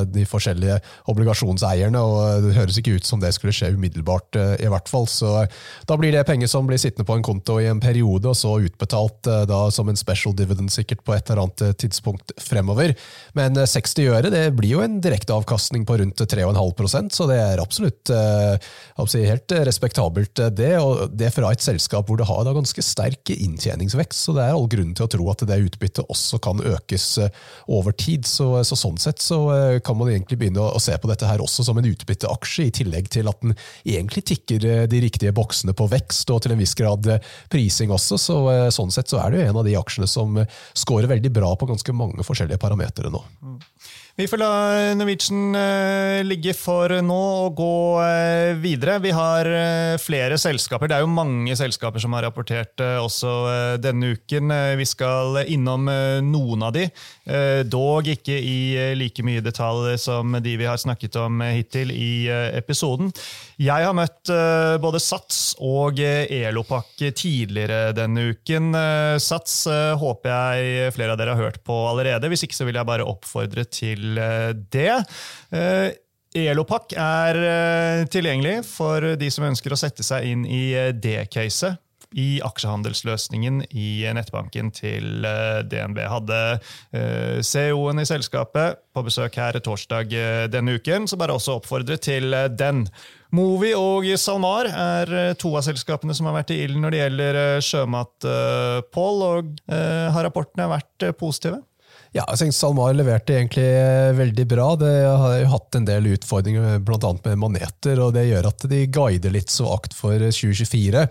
de 0.08 0.24
forskjellige 0.28 0.78
obligasjonseierne. 1.10 2.00
og 2.00 2.46
Det 2.46 2.54
høres 2.56 2.78
ikke 2.78 2.96
ut 2.96 3.06
som 3.08 3.20
det 3.20 3.32
skulle 3.34 3.54
skje 3.54 3.72
umiddelbart. 3.74 4.38
i 4.62 4.68
hvert 4.70 4.88
fall. 4.88 5.06
Så 5.06 5.48
Da 5.86 5.96
blir 5.96 6.12
det 6.12 6.26
penger 6.26 6.46
som 6.48 6.66
blir 6.66 6.78
sittende 6.78 7.06
på 7.06 7.16
en 7.16 7.22
konto 7.22 7.58
i 7.60 7.66
en 7.66 7.80
periode, 7.80 8.26
og 8.28 8.36
så 8.36 8.56
utbetalt 8.62 9.22
da 9.22 9.70
som 9.70 9.88
en 9.88 9.96
special 9.96 10.34
dividend 10.34 10.70
sikkert 10.70 11.04
på 11.04 11.14
et 11.14 11.30
eller 11.30 11.42
annet 11.42 11.78
tidspunkt 11.78 12.32
fremover. 12.38 12.94
Men 13.34 13.54
60 13.54 14.08
øre 14.08 14.30
det 14.30 14.54
blir 14.56 14.76
jo 14.76 14.82
en 14.84 15.00
direkteavkastning 15.00 15.84
på 15.86 15.98
rundt 15.98 16.16
3,5% 16.16 17.12
så 17.12 17.26
det 17.28 17.38
er 17.40 17.62
absolutt 17.62 18.10
helt 19.26 19.52
respektabelt. 19.66 20.40
Det 20.58 20.72
og 20.80 21.12
det 21.16 21.30
fra 21.34 21.50
et 21.52 21.62
selskap 21.62 22.08
hvor 22.08 22.18
det 22.20 22.26
har 22.28 22.46
ganske 22.46 22.82
sterk 22.84 23.30
inntjeningsvekst. 23.32 24.26
Så 24.26 24.34
det 24.36 24.44
er 24.44 24.56
all 24.56 24.68
grunn 24.70 24.94
til 24.96 25.06
å 25.06 25.10
tro 25.12 25.28
at 25.32 25.44
det 25.48 25.58
utbyttet 25.66 26.12
også 26.12 26.40
kan 26.42 26.62
økes 26.64 27.06
eh, 27.22 27.42
over 27.72 27.96
tid. 27.96 28.26
Så, 28.28 28.50
så 28.64 28.78
Sånn 28.86 28.98
sett 29.02 29.22
så 29.24 29.38
eh, 29.54 29.78
kan 29.84 29.98
man 29.98 30.12
egentlig 30.12 30.38
begynne 30.40 30.62
å, 30.62 30.80
se 30.82 30.94
på 31.00 31.10
dette 31.10 31.26
her 31.26 31.42
også 31.42 31.64
som 31.66 31.80
en 31.80 31.88
utbytteaksje, 31.88 32.68
i 32.68 32.74
tillegg 32.80 33.08
til 33.12 33.30
at 33.30 33.40
den 33.42 33.56
egentlig 33.82 34.26
tikker 34.30 34.66
eh, 34.68 34.84
de 34.90 35.02
riktige 35.02 35.34
boksene 35.36 35.74
på 35.76 35.88
vekst, 35.90 36.30
og 36.30 36.44
til 36.44 36.54
en 36.54 36.60
viss 36.60 36.76
grad 36.78 37.08
prising 37.52 37.94
også. 37.94 38.20
Så, 38.20 38.38
sånn 38.74 38.92
sett 38.94 39.10
så 39.10 39.20
er 39.22 39.32
det 39.32 39.40
jo 39.40 39.50
en 39.50 39.60
av 39.62 39.66
de 39.66 39.76
aksjene 39.78 40.08
som 40.10 40.38
scorer 40.76 41.10
veldig 41.10 41.32
bra 41.34 41.54
på 41.58 41.68
ganske 41.68 41.96
mange 41.96 42.26
forskjellige 42.26 42.60
parametere 42.62 43.10
nå. 43.12 43.22
Mm. 43.42 43.58
Vi 44.18 44.24
får 44.28 44.40
la 44.40 44.50
Norwegian 44.96 45.54
eh, 45.54 46.22
ligge 46.24 46.54
for 46.56 46.88
nå 47.04 47.16
og 47.42 47.58
gå 47.58 47.72
eh, 48.00 48.54
videre. 48.56 48.94
Vi 49.04 49.10
har 49.12 49.44
eh, 49.44 49.96
flere 50.00 50.38
selskaper. 50.40 50.88
Det 50.88 50.96
er 50.96 51.04
jo 51.04 51.10
mange 51.12 51.52
selskaper 51.52 52.00
som 52.00 52.16
har 52.16 52.24
rapportert 52.24 52.80
også 52.80 53.34
denne 53.76 54.14
uken. 54.16 54.54
Vi 54.80 54.86
skal 54.88 55.42
innom 55.44 55.84
noen 56.24 56.64
av 56.64 56.72
de, 56.72 56.86
dog 57.68 58.08
ikke 58.08 58.36
i 58.40 58.94
like 58.96 59.24
mye 59.26 59.42
detalj 59.44 59.98
som 60.00 60.32
de 60.40 60.54
vi 60.56 60.68
har 60.68 60.80
snakket 60.80 61.18
om 61.20 61.42
hittil 61.44 61.92
i 61.92 62.28
episoden. 62.56 63.12
Jeg 63.60 63.84
har 63.84 63.96
møtt 63.96 64.32
både 64.82 65.00
Sats 65.02 65.40
og 65.64 66.00
Elopak 66.00 67.04
tidligere 67.16 67.92
denne 67.96 68.30
uken. 68.32 68.72
Sats 69.22 69.64
håper 70.00 70.32
jeg 70.32 70.96
flere 70.96 71.16
av 71.16 71.20
dere 71.20 71.36
har 71.36 71.48
hørt 71.48 71.62
på 71.66 71.78
allerede. 71.90 72.30
Hvis 72.32 72.46
ikke 72.46 72.58
så 72.58 72.68
vil 72.68 72.80
jeg 72.80 72.88
bare 72.88 73.08
oppfordre 73.08 73.66
til 73.68 74.05
til 74.06 74.18
eh, 74.18 74.52
det. 74.72 74.92
Eh, 75.52 75.88
Elopak 76.36 76.92
er 76.92 77.40
eh, 77.40 78.04
tilgjengelig 78.12 78.60
for 78.68 79.16
de 79.16 79.32
som 79.32 79.48
ønsker 79.48 79.72
å 79.72 79.80
sette 79.80 80.04
seg 80.04 80.28
inn 80.28 80.46
i 80.46 80.92
det 80.92 81.28
caset 81.32 81.80
i 82.16 82.38
aksjehandelsløsningen 82.44 83.64
i 83.76 84.06
nettbanken 84.14 84.70
til 84.72 85.26
DNB. 85.68 85.98
Hadde 86.06 86.38
CEO-en 87.44 88.00
i 88.00 88.06
selskapet 88.08 88.78
på 88.94 89.02
besøk 89.04 89.36
her 89.36 89.58
torsdag 89.60 90.14
denne 90.48 90.76
uken, 90.78 91.08
så 91.10 91.18
bare 91.20 91.34
også 91.36 91.58
oppfordre 91.58 91.98
til 92.00 92.30
den. 92.56 92.86
Movi 93.36 93.74
og 93.76 94.06
SalMar 94.22 94.70
er 94.70 95.36
to 95.42 95.50
av 95.58 95.66
selskapene 95.66 96.16
som 96.16 96.30
har 96.30 96.38
vært 96.38 96.54
i 96.54 96.60
ilden 96.64 96.86
når 96.86 96.94
det 96.94 97.02
gjelder 97.02 97.40
sjømat, 97.68 98.30
Pål. 98.94 99.26
Og 99.26 99.52
har 99.66 100.28
rapportene 100.30 100.70
vært 100.72 101.10
positive? 101.20 101.60
Ja, 102.16 102.24
jeg 102.32 102.40
synes 102.40 102.58
SalMar 102.62 102.94
leverte 102.96 103.34
egentlig 103.36 103.66
eh, 103.66 104.14
veldig 104.16 104.46
bra. 104.48 104.70
Det 104.80 104.92
har 105.04 105.34
jo 105.36 105.48
hatt 105.52 105.76
en 105.76 105.88
del 105.88 106.08
utfordringer 106.14 106.78
bl.a. 106.80 107.10
med 107.26 107.40
maneter, 107.42 108.00
og 108.00 108.14
det 108.16 108.28
gjør 108.30 108.48
at 108.48 108.64
de 108.70 108.84
guider 108.88 109.34
litt 109.34 109.52
svakt 109.52 109.92
for 109.96 110.16
2024. 110.16 111.02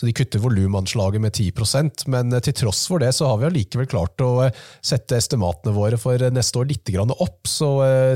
Så 0.00 0.06
De 0.06 0.14
kutter 0.16 0.40
volumanslaget 0.40 1.20
med 1.20 1.34
10% 1.36 2.06
men 2.08 2.32
eh, 2.32 2.40
til 2.40 2.56
tross 2.56 2.86
for 2.88 3.02
det 3.02 3.10
så 3.12 3.28
har 3.28 3.42
vi 3.42 3.50
allikevel 3.50 3.88
klart 3.90 4.24
å 4.24 4.30
eh, 4.46 4.62
sette 4.80 5.18
estimatene 5.20 5.74
våre 5.76 5.98
for 6.00 6.16
neste 6.32 6.56
år 6.56 6.70
litt 6.70 6.88
opp. 7.10 7.44
Så 7.46 7.68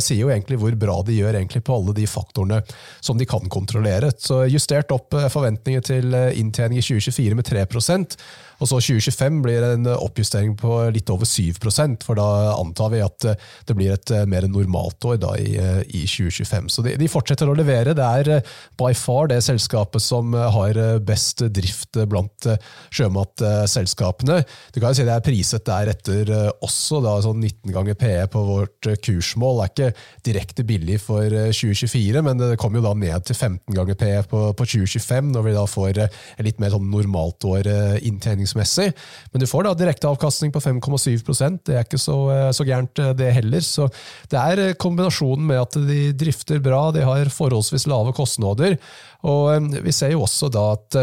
sier 0.02 0.22
jo 0.22 0.30
egentlig 0.32 0.56
hvor 0.58 0.72
bra 0.80 0.96
de 1.04 1.18
gjør 1.18 1.36
på 1.60 1.76
alle 1.76 1.92
de 1.94 2.06
faktorene 2.08 2.62
som 3.04 3.18
de 3.20 3.26
kan 3.28 3.44
kontrollere. 3.52 4.10
Så 4.16 4.46
Justert 4.48 4.92
opp 4.94 5.12
forventninger 5.12 5.84
til 5.84 6.14
inntjening 6.14 6.80
i 6.80 6.84
2024 6.84 7.36
med 7.36 7.46
3% 7.46 8.16
og 8.62 8.70
så 8.70 8.78
2025 8.80 9.40
blir 9.44 9.64
en 9.66 9.88
oppjustering 9.92 10.54
på 10.58 10.76
litt 10.94 11.10
over 11.12 11.26
7% 11.28 12.04
for 12.06 12.18
da 12.18 12.54
antar 12.54 12.92
vi 12.94 13.02
at 13.04 13.26
eh, 13.28 13.38
det 13.68 13.76
blir 13.78 13.94
et 13.94 14.12
eh, 14.14 14.26
mer 14.30 14.46
normalt 14.50 15.04
år 15.08 15.18
da 15.22 15.34
i, 15.40 15.56
eh, 15.58 15.82
i 15.90 16.04
2025. 16.06 16.70
Så 16.72 16.84
de, 16.86 16.94
de, 17.00 17.10
fortsetter 17.10 17.50
å 17.50 17.56
levere. 17.56 17.96
Det 17.96 18.06
er 18.20 18.54
by 18.80 18.92
far 18.96 19.28
det 19.32 19.40
selskapet 19.44 20.02
som 20.02 20.32
har 20.34 20.78
best 21.04 21.44
drift 21.54 21.73
blant 22.10 22.48
sjømatselskapene. 22.94 24.40
Du 24.74 24.80
kan 24.80 24.92
jo 24.92 24.98
si 24.98 25.06
det 25.06 25.14
er 25.14 25.24
priset 25.24 25.66
deretter 25.66 26.32
også, 26.64 27.00
da, 27.04 27.16
sånn 27.24 27.40
19 27.42 27.74
ganger 27.74 27.98
PE 27.98 28.26
på 28.32 28.44
vårt 28.48 28.90
kursmål. 29.04 29.60
Det 29.60 29.64
er 29.64 29.74
ikke 29.74 30.28
direkte 30.30 30.66
billig 30.68 31.00
for 31.02 31.28
2024, 31.28 32.24
men 32.26 32.40
det 32.40 32.52
kommer 32.60 32.80
jo 32.80 32.86
da 32.88 32.94
ned 32.98 33.28
til 33.28 33.38
15 33.38 33.76
ganger 33.76 33.98
PE 34.00 34.24
på, 34.30 34.44
på 34.56 34.68
2025, 34.74 35.32
når 35.34 35.48
vi 35.48 35.56
da 35.56 35.66
får 35.70 36.02
litt 36.46 36.62
mer 36.62 36.74
sånn 36.74 36.90
normalt 36.92 37.48
år 37.48 37.70
inntjeningsmessig. 38.04 38.90
Men 39.32 39.42
du 39.42 39.48
får 39.50 39.66
da 39.66 39.74
direkteavkastning 39.78 40.52
på 40.54 40.62
5,7% 40.62 41.64
Det 41.66 41.76
er 41.76 41.86
ikke 41.86 42.00
så, 42.00 42.16
eh, 42.32 42.50
så, 42.54 42.66
gærent, 42.66 42.98
eh, 42.98 43.12
det 43.14 43.32
heller. 43.38 43.60
Så 43.60 43.88
det 44.30 44.38
er 44.38 44.62
eh, 44.68 44.74
kombinasjonen 44.74 45.46
med 45.46 45.60
at 45.60 45.78
de 45.88 46.12
drifter 46.12 46.62
bra, 46.62 46.90
de 46.94 47.04
har 47.04 47.32
forholdsvis 47.32 47.88
lave 47.90 48.14
kostnader. 48.16 48.78
Og 49.24 49.70
vi 49.84 49.92
ser 49.92 50.12
jo 50.12 50.24
også 50.24 50.50
da 50.52 50.72
at 50.74 50.98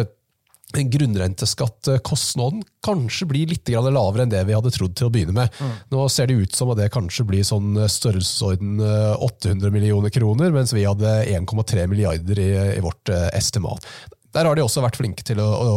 grunnrenteskattkostnaden 0.72 2.64
kanskje 2.86 3.28
blir 3.30 3.52
litt 3.52 3.70
lavere 3.72 4.26
enn 4.26 4.32
det 4.34 4.44
vi 4.48 4.56
hadde 4.56 4.72
trodd 4.74 4.96
til 4.98 5.10
å 5.10 5.14
begynne 5.14 5.36
med. 5.36 5.60
Mm. 5.60 5.76
Nå 5.94 6.08
ser 6.10 6.30
det 6.30 6.40
ut 6.42 6.56
som 6.56 6.72
at 6.74 6.80
det 6.82 6.92
kanskje 6.94 7.28
blir 7.28 7.46
sånn 7.48 7.76
størrelsesorden 7.90 8.82
800 9.20 9.74
millioner 9.74 10.14
kroner, 10.14 10.54
mens 10.56 10.74
vi 10.76 10.88
hadde 10.88 11.20
1,3 11.36 11.86
milliarder 11.92 12.42
i, 12.42 12.50
i 12.78 12.82
vårt 12.84 13.14
estimat 13.32 13.86
der 14.32 14.48
har 14.48 14.56
de 14.56 14.64
også 14.64 14.84
vært 14.84 15.00
flinke 15.00 15.26
til 15.28 15.42
å, 15.44 15.48
å, 15.48 15.72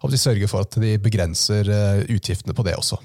å, 0.00 0.12
sørge 0.16 0.48
for 0.50 0.64
at 0.64 0.78
de 0.80 0.94
begrenser 1.02 1.68
eh, 1.68 2.04
utgiftene 2.12 2.56
på 2.56 2.64
det 2.66 2.76
også. 2.78 2.98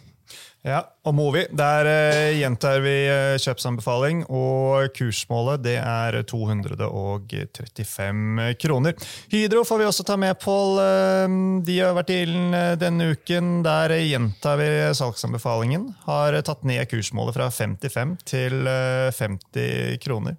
Ja, 0.67 0.81
og 1.07 1.13
Movi, 1.15 1.45
der 1.55 1.87
uh, 1.87 2.33
gjentar 2.35 2.81
vi 2.83 3.07
uh, 3.07 3.39
kjøpsanbefaling, 3.39 4.25
og 4.27 4.91
kursmålet 4.97 5.61
det 5.63 5.77
er 5.79 6.19
235 6.27 8.51
kroner. 8.59 8.91
Hydro 9.31 9.63
får 9.67 9.77
vi 9.79 9.85
også 9.87 10.03
ta 10.09 10.17
med, 10.19 10.35
Pål. 10.43 10.75
Uh, 10.75 11.63
de 11.63 11.79
har 11.79 11.95
vært 11.95 12.11
i 12.11 12.19
ilden 12.25 12.51
denne 12.81 13.03
uken. 13.15 13.63
Der 13.63 13.95
gjentar 14.01 14.57
vi 14.59 14.67
salgsanbefalingen. 14.99 15.95
Har 16.03 16.35
tatt 16.43 16.67
ned 16.67 16.83
kursmålet 16.91 17.31
fra 17.39 17.47
55 17.53 18.17
til 18.27 18.67
50 18.67 20.03
kroner. 20.03 20.35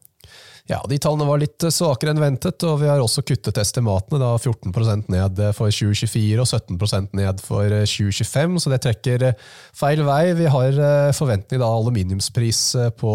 Ja, 0.68 0.83
de 0.85 0.98
tallene 1.00 1.24
var 1.24 1.40
litt 1.40 1.64
svakere 1.72 2.12
enn 2.12 2.18
ventet, 2.20 2.61
og 2.68 2.83
vi 2.83 2.90
har 2.90 3.00
også 3.00 3.22
kuttet 3.24 3.57
estimatene. 3.57 4.18
da 4.20 4.35
14% 4.37 5.07
ned 5.09 5.38
for 5.57 5.72
2024 5.72 6.42
og 6.42 6.44
17% 6.44 7.14
ned 7.16 7.38
for 7.40 7.72
2025, 7.88 8.59
så 8.61 8.72
det 8.74 8.78
trekker 8.85 9.24
feil 9.72 10.02
vei. 10.04 10.35
Vi 10.37 10.50
har 10.52 10.76
forventning 11.16 11.62
da 11.62 11.70
aluminiumspris 11.72 12.61
på 13.00 13.12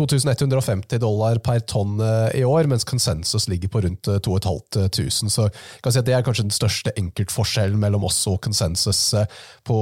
2150 0.00 1.02
dollar 1.02 1.42
per 1.44 1.60
tonn 1.68 2.00
i 2.32 2.40
år, 2.48 2.70
mens 2.72 2.88
konsensus 2.88 3.50
ligger 3.52 3.68
på 3.68 3.84
rundt 3.84 4.08
2500. 4.08 5.28
Så 5.28 5.44
jeg 5.50 5.84
kan 5.84 5.92
si 5.92 6.00
at 6.00 6.08
det 6.08 6.16
er 6.16 6.24
kanskje 6.24 6.46
den 6.48 6.56
største 6.56 6.96
enkeltforskjellen 6.96 7.76
mellom 7.84 8.08
oss 8.08 8.22
og 8.32 8.40
konsensus 8.48 9.12
på 9.68 9.78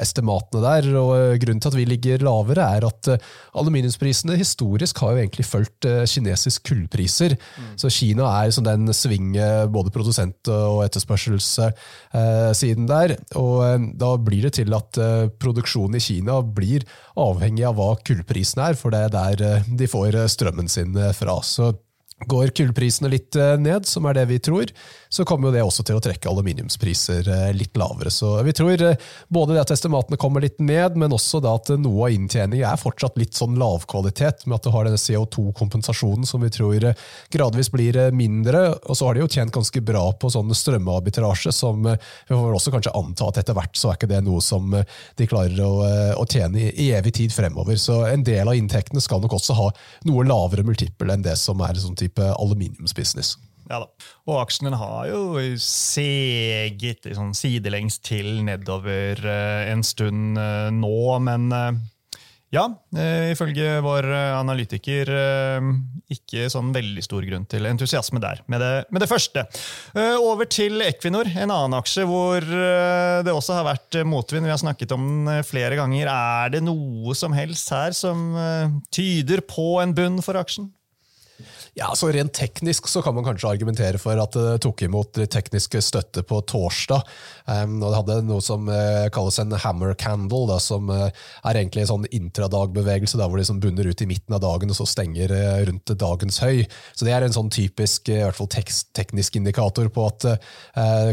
estimatene 0.00 0.64
der. 0.64 0.90
og 1.04 1.36
Grunnen 1.44 1.60
til 1.60 1.74
at 1.74 1.78
vi 1.82 1.86
ligger 1.92 2.24
lavere, 2.24 2.72
er 2.80 2.88
at 2.88 3.12
aluminiumsprisene 3.52 4.40
historisk 4.40 5.04
har 5.04 5.12
jo 5.18 5.24
egentlig 5.26 5.48
fulgt 5.52 5.84
kinesiske 5.84 6.29
kinesisk 6.30 6.70
kullpriser. 6.70 7.34
Mm. 7.34 7.74
Så 7.80 7.90
Kina 7.92 8.28
er 8.44 8.50
som 8.54 8.64
den 8.64 8.92
svinge 8.94 9.66
både 9.72 9.90
produsent- 9.90 10.48
og 10.50 10.84
etterspørselssiden 10.86 12.88
der. 12.88 13.16
Og 13.38 13.64
eh, 13.66 13.78
da 14.00 14.14
blir 14.16 14.42
det 14.46 14.54
til 14.60 14.74
at 14.76 14.98
eh, 14.98 15.28
produksjonen 15.40 15.98
i 15.98 16.04
Kina 16.04 16.40
blir 16.42 16.86
avhengig 17.20 17.66
av 17.68 17.76
hva 17.78 17.94
kullprisen 18.06 18.62
er, 18.64 18.74
for 18.78 18.90
det 18.94 19.00
er 19.06 19.14
der 19.14 19.46
eh, 19.46 19.62
de 19.66 19.86
får 19.90 20.28
strømmen 20.30 20.68
sin 20.70 20.96
fra. 21.16 21.40
Så 21.42 21.72
Går 22.28 22.52
kullprisene 22.56 23.08
litt 23.08 23.36
ned, 23.58 23.86
som 23.88 24.04
er 24.06 24.18
det 24.18 24.26
vi 24.28 24.40
tror, 24.42 24.72
så 25.12 25.24
kommer 25.24 25.48
jo 25.48 25.54
det 25.56 25.62
også 25.66 25.82
til 25.86 25.98
å 25.98 26.02
trekke 26.02 26.30
aluminiumspriser 26.30 27.26
eh, 27.26 27.48
litt 27.56 27.74
lavere. 27.78 28.12
Så 28.14 28.36
vi 28.46 28.52
tror 28.54 28.82
eh, 28.86 29.06
både 29.28 29.56
det 29.56 29.64
at 29.64 29.72
estimatene 29.74 30.18
kommer 30.20 30.44
litt 30.44 30.60
ned, 30.62 30.94
men 31.00 31.10
også 31.16 31.40
at 31.50 31.72
noe 31.82 32.06
av 32.06 32.14
inntjeningen 32.14 32.68
er 32.68 32.78
fortsatt 32.78 33.18
litt 33.18 33.34
sånn 33.34 33.56
lavkvalitet, 33.58 34.44
med 34.46 34.60
at 34.60 34.68
det 34.68 34.74
har 34.74 34.86
denne 34.86 35.00
CO2-kompensasjonen 35.02 36.28
som 36.28 36.44
vi 36.46 36.52
tror 36.54 36.86
eh, 36.92 37.02
gradvis 37.34 37.72
blir 37.74 37.98
mindre. 38.14 38.62
Og 38.86 39.00
så 39.00 39.08
har 39.08 39.18
de 39.18 39.24
jo 39.24 39.30
tjent 39.34 39.54
ganske 39.56 39.82
bra 39.82 40.04
på 40.14 40.30
sånn 40.30 40.54
strømarbitrasje, 40.54 41.54
som 41.56 41.82
vi 41.82 41.96
får 42.30 42.54
også 42.60 42.74
kanskje 42.76 42.94
anta 43.00 43.32
at 43.32 43.42
etter 43.42 43.58
hvert 43.58 43.74
så 43.80 43.90
er 43.90 43.98
ikke 43.98 44.12
det 44.12 44.22
noe 44.28 44.44
som 44.44 44.70
de 44.70 45.26
klarer 45.26 45.58
å, 45.64 45.72
å 46.20 46.28
tjene 46.30 46.68
i 46.70 46.90
evig 46.94 47.16
tid 47.18 47.34
fremover. 47.34 47.80
Så 47.82 48.04
en 48.06 48.22
del 48.26 48.46
av 48.46 48.54
inntektene 48.54 49.02
skal 49.02 49.24
nok 49.24 49.34
også 49.40 49.58
ha 49.58 49.68
noe 50.06 50.28
lavere 50.28 50.62
multiple 50.66 51.10
enn 51.16 51.26
det 51.26 51.34
som 51.40 51.58
er 51.66 51.82
sånn 51.82 51.98
type 51.98 52.09
aluminiumsbusiness. 52.18 53.36
Ja 53.70 53.78
da. 53.84 53.86
Og 54.26 54.40
aksjen 54.42 54.74
har 54.74 55.06
jo 55.10 55.38
seget 55.62 57.06
sånn 57.14 57.32
sidelengs 57.38 58.00
til 58.02 58.42
nedover 58.46 59.22
uh, 59.22 59.70
en 59.70 59.86
stund 59.86 60.40
uh, 60.40 60.68
nå, 60.74 60.98
men 61.22 61.48
uh, 61.54 61.70
ja, 62.50 62.64
ifølge 63.30 63.76
vår 63.78 64.08
analytiker 64.10 65.06
ikke 66.10 66.48
sånn 66.50 66.72
veldig 66.74 67.04
stor 67.06 67.22
grunn 67.22 67.44
til 67.46 67.68
entusiasme 67.70 68.18
der 68.18 68.40
med 68.50 68.58
det, 68.58 68.70
med 68.90 69.04
det 69.04 69.06
første. 69.06 69.44
Over 70.18 70.50
til 70.50 70.82
Equinor, 70.82 71.30
en 71.30 71.52
annen 71.54 71.76
aksje 71.78 72.02
hvor 72.10 72.42
det 72.42 73.30
også 73.30 73.60
har 73.60 73.68
vært 73.68 74.00
motvind. 74.02 74.48
Vi 74.48 74.50
har 74.50 74.58
snakket 74.58 74.96
om 74.96 75.06
den 75.28 75.46
flere 75.46 75.78
ganger. 75.78 76.10
Er 76.10 76.50
det 76.56 76.64
noe 76.66 77.14
som 77.14 77.38
helst 77.38 77.70
her 77.70 77.94
som 77.94 78.34
tyder 78.90 79.46
på 79.46 79.76
en 79.84 79.94
bunn 79.94 80.18
for 80.18 80.42
aksjen? 80.42 80.72
Ja, 81.78 81.92
så 81.94 82.08
Rent 82.10 82.32
teknisk 82.34 82.88
så 82.90 83.02
kan 83.02 83.14
man 83.14 83.24
kanskje 83.24 83.50
argumentere 83.52 83.98
for 84.02 84.18
at 84.18 84.34
det 84.34 84.58
tok 84.64 84.82
imot 84.82 85.20
teknisk 85.30 85.76
støtte 85.84 86.24
på 86.26 86.40
torsdag. 86.50 87.04
Um, 87.46 87.78
og 87.82 87.90
Det 87.90 87.98
hadde 88.00 88.16
noe 88.26 88.42
som 88.42 88.66
uh, 88.70 89.06
kalles 89.14 89.38
en 89.42 89.54
hammer 89.54 89.94
candle, 89.98 90.48
da, 90.50 90.58
som 90.62 90.90
uh, 90.90 91.06
er 91.46 91.60
egentlig 91.60 91.84
en 91.84 91.92
sånn 91.92 92.08
intradagbevegelse 92.10 93.20
da, 93.20 93.28
hvor 93.28 93.38
de 93.38 93.44
liksom 93.44 93.60
bunner 93.62 93.86
ut 93.86 94.02
i 94.02 94.08
midten 94.10 94.34
av 94.36 94.42
dagen 94.42 94.72
og 94.72 94.78
så 94.80 94.86
stenger 94.88 95.34
uh, 95.34 95.60
rundt 95.68 95.94
dagens 96.00 96.40
høy. 96.42 96.64
Så 96.94 97.06
Det 97.06 97.14
er 97.14 97.26
en 97.26 97.36
sånn 97.36 97.52
typisk 97.54 98.10
i 98.10 98.18
hvert 98.18 98.38
fall 98.38 98.50
tekst, 98.50 98.90
teknisk 98.96 99.38
indikator 99.38 99.88
på 99.92 100.06
at 100.08 100.26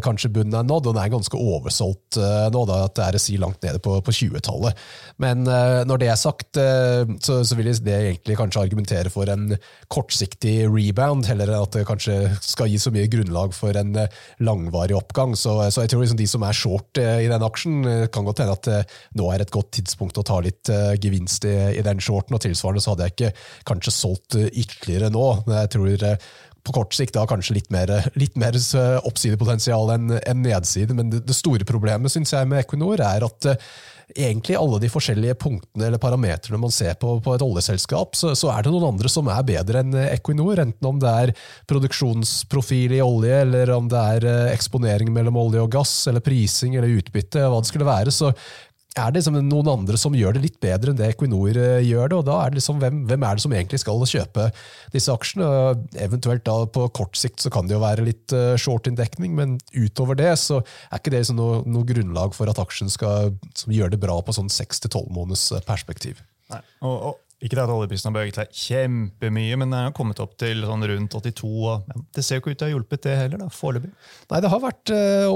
kanskje 0.03 0.29
bunnen 0.33 0.55
er 0.57 0.65
nådd. 0.65 0.89
og 0.89 0.95
Den 0.95 1.01
er 1.03 1.11
ganske 1.11 1.37
oversolgt 1.37 2.17
nå, 2.17 2.61
da, 2.69 2.79
at 2.87 2.95
det 2.97 3.05
er 3.05 3.17
si 3.21 3.37
langt 3.41 3.61
nede 3.65 3.81
på, 3.83 3.97
på 4.03 4.13
20-tallet. 4.13 4.77
Men 5.21 5.43
når 5.45 6.01
det 6.01 6.09
er 6.11 6.19
sagt, 6.19 6.57
så, 6.57 7.39
så 7.47 7.57
vil 7.57 7.69
det 7.85 7.95
egentlig 7.95 8.37
kanskje 8.39 8.63
argumentere 8.63 9.11
for 9.13 9.29
en 9.31 9.55
kortsiktig 9.93 10.46
kraftig 10.47 10.67
rebound, 10.71 11.25
heller 11.27 11.49
enn 11.51 11.63
at 11.63 11.75
det 11.75 11.85
kanskje 11.87 12.15
skal 12.41 12.69
gi 12.69 12.79
så 12.79 12.91
mye 12.91 13.07
grunnlag 13.07 13.53
for 13.53 13.75
en 13.75 13.95
eh, 13.95 14.09
langvarig 14.39 14.95
oppgang. 14.95 15.35
Så, 15.35 15.69
så 15.71 15.83
jeg 15.83 15.91
tror 15.91 16.03
liksom 16.03 16.17
de 16.17 16.27
som 16.27 16.43
er 16.43 16.53
short 16.53 16.97
eh, 16.97 17.25
i 17.25 17.29
den 17.29 17.43
aksjen, 17.43 17.85
eh, 17.85 18.07
kan 18.07 18.25
godt 18.25 18.41
hende 18.41 18.55
at 18.55 18.95
nå 19.17 19.29
er 19.31 19.41
et 19.41 19.51
godt 19.51 19.71
tidspunkt 19.77 20.17
å 20.17 20.25
ta 20.25 20.39
litt 20.41 20.69
gevinst 21.01 21.45
i, 21.45 21.55
i 21.77 21.83
den 21.83 21.99
shorten. 21.99 22.35
og 22.35 22.41
Tilsvarende 22.41 22.81
så 22.81 22.93
hadde 22.93 23.07
jeg 23.07 23.15
ikke 23.15 23.33
kanskje 23.67 23.93
solgt 23.93 24.37
ytterligere 24.37 25.11
nå. 25.11 25.25
Jeg 25.47 25.71
tror 25.73 26.07
på 26.67 26.75
kort 26.75 26.95
sikt 26.95 27.15
da 27.15 27.25
kanskje 27.27 27.55
litt 27.55 27.69
mer, 27.71 27.91
litt 28.19 28.35
mer 28.39 28.55
oppsidepotensial 29.07 29.93
enn 29.93 30.17
en 30.19 30.41
nedside, 30.43 30.95
men 30.97 31.11
det, 31.13 31.23
det 31.27 31.35
store 31.37 31.67
problemet 31.67 32.11
synes 32.11 32.33
jeg 32.35 32.49
med 32.49 32.65
Equinor 32.65 33.03
er 33.03 33.23
at 33.27 33.51
egentlig 34.15 34.55
alle 34.55 34.79
de 34.79 34.89
forskjellige 34.91 35.35
punktene 35.41 35.89
eller 35.89 36.01
parametrene 36.01 36.59
man 36.61 36.71
ser 36.73 36.95
på, 36.99 37.17
på 37.23 37.33
et 37.35 37.43
oljeselskap, 37.43 38.15
så, 38.15 38.31
så, 38.39 38.51
er 38.53 38.63
det 38.63 38.71
noen 38.71 38.93
andre 38.93 39.11
som 39.11 39.27
er 39.31 39.43
bedre 39.47 39.83
enn 39.83 39.97
Equinor. 40.05 40.61
Enten 40.63 40.89
om 40.89 41.01
det 41.01 41.11
er 41.23 41.33
produksjonsprofil 41.69 42.95
i 42.97 43.03
olje, 43.03 43.41
eller 43.43 43.73
om 43.75 43.89
det 43.91 44.05
er 44.15 44.29
eh, 44.29 44.53
eksponering 44.53 45.11
mellom 45.15 45.39
olje 45.41 45.65
og 45.65 45.73
gass, 45.75 45.95
eller 46.07 46.23
prising 46.23 46.77
eller 46.77 46.95
utbytte, 47.01 47.43
hva 47.43 47.59
det 47.59 47.71
skulle 47.71 47.89
være. 47.89 48.15
Så 48.15 48.31
er 48.97 49.13
det 49.13 49.21
liksom 49.21 49.37
noen 49.47 49.69
andre 49.71 49.99
som 49.99 50.15
gjør 50.17 50.37
det 50.37 50.43
litt 50.43 50.57
bedre 50.63 50.91
enn 50.91 50.99
det 50.99 51.09
Equinor 51.11 51.57
eh, 51.57 51.83
gjør 51.85 52.11
det. 52.11 52.17
og 52.19 52.25
da 52.27 52.37
er 52.43 52.51
det 52.51 52.59
liksom, 52.59 52.79
hvem, 52.81 53.03
hvem, 53.09 53.25
er 53.27 53.37
det 53.37 53.43
som 53.45 53.55
egentlig 53.55 53.81
skal 53.83 54.05
kjøpe 54.11 54.47
disse 54.93 55.13
aksjene? 55.13 55.49
Eventuelt 56.07 56.45
da 56.47 56.57
på 56.77 56.87
kort 56.97 57.19
sikt 57.19 57.43
så 57.43 57.51
kan 57.53 57.69
det 57.69 57.77
jo 57.77 57.83
være 57.83 58.07
litt 58.07 58.33
uh, 58.35 58.55
short-inndekning, 58.59 59.35
men 59.37 59.57
utover 59.75 60.17
det 60.19 60.33
så 60.41 60.61
er 60.63 61.01
ikke 61.01 61.13
det 61.13 61.23
liksom 61.23 61.39
noe, 61.39 61.61
noe, 61.69 61.87
grunnlag 61.87 62.35
for 62.37 62.49
at 62.51 62.59
aksjen 62.61 62.91
skal 62.91 63.35
gjøre 63.65 63.93
det 63.95 64.01
bra 64.01 64.17
på 64.23 64.35
sånn 64.35 64.51
6-12 64.51 65.07
måneders 65.13 65.47
perspektiv. 65.67 66.23
Nei. 66.51 66.61
Og, 66.81 66.97
og 67.11 67.23
ikke 67.37 67.53
det 67.53 67.63
at 67.67 67.69
oljeprisen 67.69 68.09
har 68.09 68.15
beveget 68.15 68.37
seg 68.39 68.53
kjempemye, 68.65 69.57
men 69.61 69.69
den 69.69 69.83
har 69.89 69.93
kommet 69.95 70.17
opp 70.23 70.33
til 70.41 70.63
sånn 70.65 70.85
rundt 70.89 71.17
82. 71.19 71.45
og 71.45 71.85
ja, 71.85 71.99
Det 72.17 72.23
ser 72.25 72.39
jo 72.39 72.41
ikke 72.41 72.55
ut 72.55 72.57
til 72.57 72.65
å 72.65 72.69
ha 72.69 72.73
hjulpet, 72.73 73.03
det 73.03 73.13
heller, 73.19 73.43
da, 73.43 73.49
foreløpig. 73.53 73.91
Nei, 74.31 74.39
det 74.41 74.51
har 74.53 74.63
vært 74.63 74.93
uh, 74.95 75.27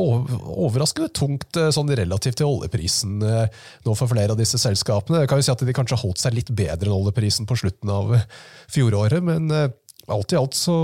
overraskende 0.65 1.11
tungt 1.13 1.61
uh, 1.61 1.69
sånn 1.75 1.93
relativt 2.01 2.39
til 2.41 2.49
oljeprisen 2.49 3.21
uh, 3.21 3.61
nå 3.85 3.95
for 3.99 4.09
flere 4.09 4.33
av 4.33 4.41
disse 4.41 4.57
selskapene. 4.61 5.21
Jeg 5.21 5.29
kan 5.29 5.41
jo 5.41 5.45
si 5.45 5.53
at 5.53 5.61
De 5.67 5.77
kanskje 5.77 6.01
holdt 6.01 6.23
seg 6.23 6.33
litt 6.39 6.49
bedre 6.49 6.89
enn 6.89 6.97
oljeprisen 6.97 7.45
på 7.49 7.59
slutten 7.61 7.93
av 7.93 8.15
fjoråret, 8.73 9.21
men 9.21 9.51
alt 9.51 10.33
i 10.33 10.39
alt 10.39 10.57
så 10.57 10.75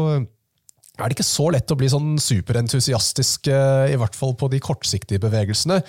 er 0.97 1.09
det 1.09 1.17
ikke 1.17 1.27
så 1.27 1.47
lett 1.53 1.71
å 1.71 1.77
bli 1.77 1.89
sånn 1.91 2.15
superentusiastisk, 2.21 3.49
eh, 3.53 3.93
i 3.93 3.97
hvert 3.99 4.15
fall 4.17 4.33
på 4.39 4.49
de 4.51 4.59
kortsiktige 4.63 5.21
bevegelsene. 5.21 5.79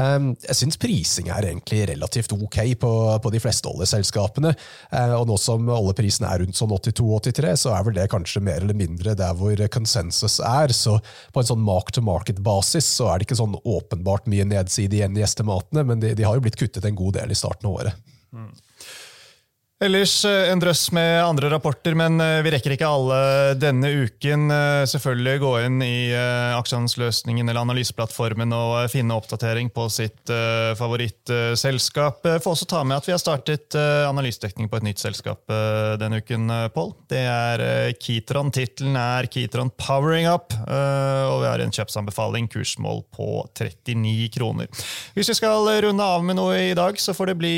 Ehm, 0.00 0.32
jeg 0.42 0.58
syns 0.58 0.80
prising 0.82 1.30
er 1.30 1.48
egentlig 1.50 1.84
relativt 1.92 2.34
ok 2.34 2.58
på, 2.82 2.92
på 3.22 3.32
de 3.32 3.42
fleste 3.42 3.70
oljeselskapene. 3.70 4.54
Eh, 4.90 5.14
og 5.14 5.28
nå 5.30 5.38
som 5.40 5.68
oljeprisene 5.70 6.30
er 6.32 6.42
rundt 6.42 6.58
sånn 6.58 6.74
82-83, 6.74 7.54
så 7.62 7.74
er 7.76 7.86
vel 7.86 7.98
det 8.00 8.08
kanskje 8.12 8.42
mer 8.44 8.64
eller 8.64 8.78
mindre 8.78 9.16
der 9.18 9.36
hvor 9.38 9.60
konsensus 9.72 10.40
er. 10.40 10.74
Så 10.74 10.98
på 11.32 11.42
en 11.42 11.50
sånn 11.52 11.64
mark-to-market-basis 11.66 12.90
så 12.98 13.12
er 13.12 13.18
det 13.18 13.30
ikke 13.30 13.40
sånn 13.42 13.58
åpenbart 13.62 14.26
mye 14.30 14.48
nedside 14.48 14.98
igjen 14.98 15.16
i 15.18 15.24
estimatene, 15.26 15.86
men 15.86 16.02
de, 16.02 16.14
de, 16.16 16.26
har 16.26 16.36
jo 16.36 16.46
blitt 16.46 16.58
kuttet 16.58 16.84
en 16.84 16.98
god 16.98 17.20
del 17.20 17.32
i 17.32 17.38
starten 17.38 17.70
av 17.70 17.78
året. 17.80 18.06
Mm. 18.34 18.50
Ellers 19.76 20.24
eh, 20.24 20.48
en 20.48 20.60
drøss 20.60 20.86
med 20.96 21.18
andre 21.20 21.50
rapporter, 21.52 21.92
men 21.92 22.16
eh, 22.24 22.38
vi 22.40 22.48
rekker 22.54 22.72
ikke 22.72 22.88
alle 22.88 23.16
denne 23.60 23.90
uken. 24.06 24.46
Eh, 24.48 24.84
selvfølgelig 24.88 25.42
gå 25.42 25.50
inn 25.66 25.82
i 25.84 25.96
aksjehandelsløsningen 26.56 27.44
eller 27.44 27.60
analyseplattformen 27.60 28.54
og 28.56 28.88
finne 28.88 29.18
oppdatering 29.18 29.68
på 29.74 29.84
sitt 29.92 30.32
favorittselskap. 30.78 32.24
Få 32.40 32.54
også 32.54 32.68
ta 32.70 32.80
med 32.88 32.96
at 32.96 33.08
vi 33.08 33.12
har 33.12 33.20
startet 33.20 33.76
analysedekning 33.76 34.70
på 34.72 34.78
et 34.78 34.86
nytt 34.86 35.02
selskap 35.02 35.44
denne 36.00 36.22
uken, 36.22 36.48
Pål. 36.72 36.92
Det 37.10 37.20
er 37.20 37.92
Kitron. 38.00 38.50
Tittelen 38.54 38.96
er 38.98 39.28
Kitron 39.30 39.70
Powering 39.76 40.28
Up, 40.30 40.54
og 40.56 41.42
vi 41.42 41.50
har 41.50 41.62
en 41.62 41.74
kjøpsanbefaling, 41.74 42.48
kursmål 42.52 43.04
på 43.14 43.28
39 43.52 44.30
kroner. 44.38 44.70
Hvis 45.18 45.30
vi 45.34 45.38
skal 45.38 45.68
runde 45.84 46.08
av 46.16 46.24
med 46.24 46.40
noe 46.40 46.56
i 46.70 46.74
dag, 46.78 46.98
så 47.02 47.14
får 47.16 47.32
det 47.32 47.38
bli 47.42 47.56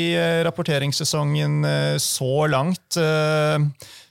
rapporteringssesongen 0.49 1.61
så 2.09 2.47
langt. 2.51 2.97
Eh, 2.99 3.57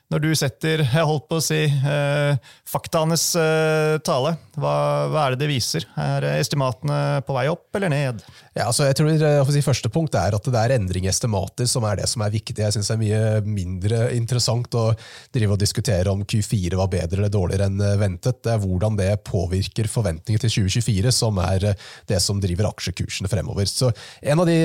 når 0.08 0.22
du 0.24 0.30
setter 0.38 0.80
jeg 0.87 1.04
holdt 1.04 1.26
på 1.28 1.37
å 1.37 1.44
si, 1.44 1.61
eh, 1.68 2.52
faktaanes 2.68 3.24
eh, 3.37 3.96
tale, 4.06 4.37
hva, 4.56 4.72
hva, 5.12 5.26
er 5.26 5.34
det 5.34 5.42
det 5.42 5.50
viser? 5.50 5.84
Er 6.00 6.24
estimatene 6.38 7.20
på 7.26 7.37
vei 7.37 7.44
opp 7.52 7.76
eller 7.76 7.92
ned? 7.92 8.22
Ja, 8.58 8.64
altså 8.66 8.88
jeg 8.88 8.96
tror 8.98 9.12
jeg 9.12 9.46
si, 9.54 9.60
Første 9.62 9.90
punkt 9.92 10.16
er 10.18 10.34
at 10.34 10.46
det 10.50 10.58
er 10.58 10.72
endring 10.74 11.04
i 11.06 11.10
estimater 11.12 11.68
som 11.70 11.84
er 11.86 12.00
det 12.00 12.08
som 12.10 12.24
er 12.24 12.32
viktig. 12.34 12.56
Jeg 12.58 12.74
syns 12.74 12.88
det 12.90 12.96
er 12.96 13.02
mye 13.04 13.20
mindre 13.46 14.00
interessant 14.16 14.74
å 14.74 14.88
drive 15.34 15.54
og 15.54 15.60
diskutere 15.62 16.10
om 16.10 16.24
Q4 16.26 16.78
var 16.80 16.90
bedre 16.90 17.20
eller 17.20 17.30
dårligere 17.30 17.68
enn 17.70 17.84
ventet. 18.00 18.40
Det 18.42 18.50
er 18.56 18.62
hvordan 18.64 18.98
det 18.98 19.12
påvirker 19.28 19.86
forventninger 19.92 20.42
til 20.42 20.54
2024 20.66 21.14
som 21.14 21.38
er 21.44 21.68
det 22.10 22.18
som 22.24 22.42
driver 22.42 22.72
aksjekursene 22.72 23.30
fremover. 23.30 23.70
Så 23.70 23.92
En 24.22 24.42
av 24.42 24.50
de 24.50 24.58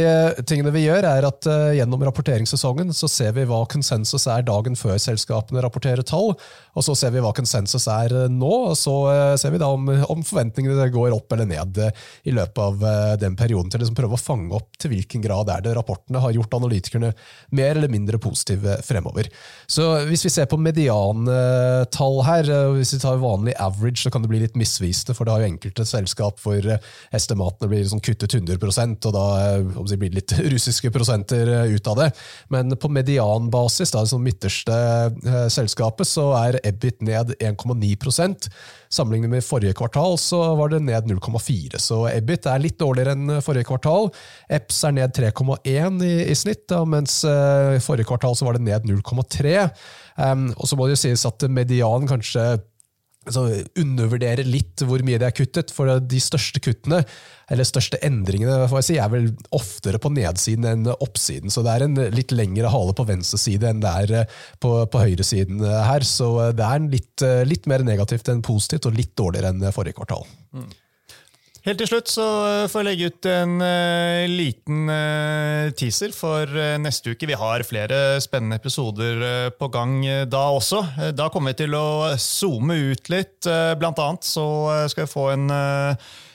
tingene 0.50 0.74
vi 0.74 0.88
gjør, 0.88 1.06
er 1.06 1.30
at 1.30 1.50
gjennom 1.78 2.08
rapporteringssesongen 2.08 2.96
så 2.98 3.12
ser 3.12 3.38
vi 3.38 3.46
hva 3.50 3.62
konsensus 3.70 4.26
er 4.26 4.46
dagen 4.48 4.78
før 4.80 4.98
selskapene 4.98 5.62
rapporterer 5.62 6.02
tall, 6.02 6.34
og 6.74 6.86
så 6.86 6.96
ser 6.98 7.14
vi 7.14 7.22
hva 7.24 7.34
konsensus 7.36 7.88
er 7.92 8.16
nå, 8.32 8.52
og 8.72 8.78
så 8.80 8.96
ser 9.40 9.54
vi 9.54 9.62
da 9.62 9.70
om, 9.74 9.90
om 10.10 10.24
forventningene 10.26 10.90
går 10.94 11.16
opp 11.16 11.34
eller 11.36 11.50
ned 11.50 11.80
i 12.28 12.34
løpet 12.34 12.62
av 12.64 12.86
den 13.22 13.38
perioden 13.40 13.72
til 13.72 13.84
liksom 13.84 13.98
prøve 13.98 14.18
å 14.18 14.22
fange 14.22 14.54
opp 14.58 14.78
til 14.82 14.94
hvilken 14.94 15.24
grad 15.24 15.52
er 15.54 15.64
det 15.66 15.76
rapportene 15.78 16.22
har 16.24 16.34
gjort 16.36 16.58
analytikerne 16.58 17.14
mer 17.56 17.76
eller 17.76 17.92
mindre 17.92 18.20
positive 18.22 18.80
fremover. 18.86 19.30
Så 19.68 19.86
Hvis 20.08 20.26
vi 20.26 20.32
ser 20.34 20.50
på 20.50 20.60
mediantall 20.62 22.20
her, 22.28 22.50
hvis 22.78 22.94
vi 22.96 23.02
tar 23.04 23.22
vanlig 23.22 23.56
average, 23.62 24.04
så 24.04 24.12
kan 24.14 24.24
det 24.24 24.32
bli 24.32 24.42
litt 24.44 24.58
misvisende, 24.60 25.16
for 25.18 25.26
det 25.26 25.36
har 25.36 25.44
jo 25.44 25.52
enkelte 25.52 25.86
selskap 25.88 26.42
hvor 26.44 26.68
estimatene 27.14 27.70
blir 27.70 27.84
liksom 27.84 28.02
kuttet 28.04 28.36
100 28.36 28.58
og 29.08 29.14
da 29.14 29.26
det 29.90 30.00
blir 30.02 30.16
litt 30.16 30.34
russiske 30.54 30.92
prosenter 30.94 31.50
ut 31.74 31.88
av 31.88 32.00
det. 32.00 32.10
Men 32.54 32.76
på 32.80 32.92
medianbasis, 32.92 33.94
da, 33.94 34.04
det 34.08 34.22
midterste 34.24 34.76
eh, 34.76 35.48
selskapet, 35.54 36.10
så 36.10 36.30
er 36.40 36.60
EBIT 36.64 37.04
ned 37.06 37.34
1,9% 37.40 38.50
Sammenlignet 38.94 39.32
med 39.32 39.46
forrige 39.46 39.74
kvartal 39.78 40.18
så 40.22 40.40
var 40.60 40.70
det 40.70 40.84
ned 40.86 41.08
0,4, 41.10 41.80
så 41.82 42.04
EBIT 42.12 42.46
er 42.52 42.62
litt 42.62 42.78
dårligere 42.78 43.16
enn 43.16 43.40
forrige 43.42 43.66
kvartal. 43.66 44.12
EPS 44.54 44.84
er 44.86 44.94
ned 45.00 45.16
3,1 45.18 46.04
i, 46.06 46.12
i, 46.28 46.36
snitt, 46.38 46.68
da, 46.70 46.84
mens 46.86 47.24
i 47.26 47.82
forrige 47.82 48.06
kvartal 48.12 48.38
så 48.38 48.46
var 48.46 48.60
det 48.60 48.68
ned 48.68 48.86
0,3. 48.86 49.56
Um, 50.14 50.52
og 50.54 50.70
så 50.70 50.78
må 50.78 50.86
det 50.86 50.94
jo 50.94 51.02
sies 51.08 51.26
at 51.26 51.48
median 51.50 52.06
kanskje 52.10 52.46
altså, 53.26 53.48
undervurdere 53.80 54.46
litt 54.48 54.84
hvor 54.88 55.04
mye 55.06 55.20
det 55.22 55.30
er 55.30 55.38
kuttet, 55.38 55.74
for 55.74 56.00
de 56.00 56.22
største 56.22 56.62
kuttene 56.64 57.04
eller 57.52 57.68
største 57.68 58.00
endringene 58.06 58.68
får 58.72 58.80
jeg 58.80 58.88
si, 58.88 58.98
er 59.02 59.10
vel 59.12 59.28
oftere 59.56 60.00
på 60.02 60.12
nedsiden 60.14 60.68
enn 60.70 60.92
oppsiden. 60.94 61.52
Så 61.54 61.64
det 61.66 61.74
er 61.74 61.86
en 61.86 62.00
litt 62.16 62.32
lengre 62.36 62.72
hale 62.72 62.96
på 62.96 63.06
venstre 63.08 63.40
side 63.42 63.68
enn 63.70 63.84
det 63.84 63.92
er 64.04 64.14
eh, 64.22 64.38
på, 64.64 64.76
på 64.90 65.02
høyresiden 65.04 65.64
eh, 65.66 65.82
her. 65.90 66.06
Så 66.08 66.30
eh, 66.46 66.54
det 66.58 66.70
er 66.70 66.88
litt, 66.94 67.26
litt, 67.50 67.68
mer 67.70 67.84
negativt 67.86 68.32
enn 68.32 68.44
positivt, 68.46 68.88
og 68.90 68.98
litt 68.98 69.14
dårligere 69.20 69.54
enn 69.54 69.76
forrige 69.76 70.00
kvartal. 70.00 70.26
Mm. 70.56 70.72
Helt 71.64 71.80
til 71.80 71.88
slutt 71.88 72.10
så 72.12 72.24
får 72.68 72.82
jeg 72.82 72.88
legge 72.90 73.08
ut 73.08 73.28
en 73.32 73.54
uh, 73.64 74.26
liten 74.28 74.90
uh, 74.92 75.70
teaser 75.80 76.12
for 76.12 76.44
uh, 76.44 76.74
neste 76.76 77.14
uke. 77.14 77.30
Vi 77.30 77.38
har 77.40 77.64
flere 77.64 78.20
spennende 78.20 78.58
episoder 78.60 79.24
på 79.56 79.70
gang 79.72 79.96
da 80.28 80.42
også. 80.58 80.82
Da 81.16 81.30
kommer 81.32 81.54
vi 81.54 81.62
til 81.64 81.78
å 81.80 82.12
zoome 82.20 82.76
ut 82.92 83.08
litt. 83.14 83.48
Blant 83.80 84.02
annet 84.04 84.28
så 84.28 84.46
skal 84.92 85.08
vi 85.08 85.14
få 85.14 85.30
en 85.38 85.48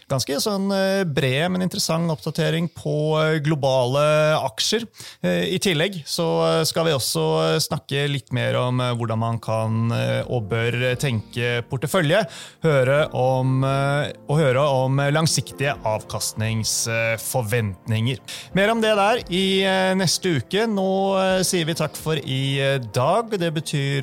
ganske 0.08 0.38
sånn 0.42 0.72
eh, 0.74 1.04
bred, 1.04 1.50
men 1.52 1.62
interessant 1.64 2.10
oppdatering 2.12 2.68
på 2.76 3.18
eh, 3.20 3.38
globale 3.44 4.00
aksjer. 4.40 4.82
Eh, 5.22 5.54
I 5.54 5.58
tillegg 5.62 6.02
så 6.08 6.64
skal 6.68 6.84
vi 6.88 6.92
også 6.96 7.58
snakke 7.62 8.08
litt 8.10 8.32
mer 8.34 8.54
om 8.60 8.80
hvordan 8.98 9.18
man 9.20 9.38
kan 9.42 9.92
og 10.28 10.42
bør 10.50 10.94
tenke 11.00 11.62
portefølje. 11.68 12.24
Høre 12.64 13.08
om, 13.16 13.64
og 13.64 14.38
høre 14.38 14.60
om 14.60 15.00
langsiktige 15.12 15.74
avkastningsforventninger. 15.88 18.18
Mer 18.58 18.70
om 18.72 18.80
det 18.84 18.94
der 18.98 19.18
i 19.34 19.64
neste 19.98 20.28
uke. 20.38 20.66
Nå 20.70 20.90
sier 21.46 21.64
vi 21.68 21.74
takk 21.78 21.96
for 21.98 22.16
i 22.22 22.58
dag. 22.94 23.24
Det 23.38 23.50
betyr, 23.60 24.02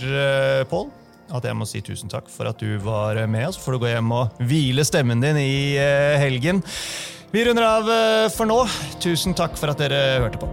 Pål 0.72 0.88
at 1.34 1.46
jeg 1.48 1.58
må 1.58 1.66
si 1.70 1.82
tusen 1.86 2.12
takk 2.12 2.30
for 2.32 2.50
at 2.50 2.62
du 2.62 2.78
var 2.84 3.18
med. 3.32 3.50
Så 3.54 3.64
får 3.64 3.76
du 3.76 3.84
gå 3.86 3.92
hjem 3.94 4.14
og 4.16 4.46
hvile 4.46 4.86
stemmen 4.86 5.24
din 5.24 5.40
i 5.42 5.76
eh, 5.80 6.20
helgen. 6.22 6.62
Vi 7.34 7.44
runder 7.48 7.66
av 7.66 7.90
eh, 7.90 8.30
for 8.34 8.50
nå. 8.50 8.62
Tusen 9.04 9.36
takk 9.38 9.58
for 9.60 9.74
at 9.74 9.82
dere 9.82 10.22
hørte 10.24 10.42
på. 10.42 10.52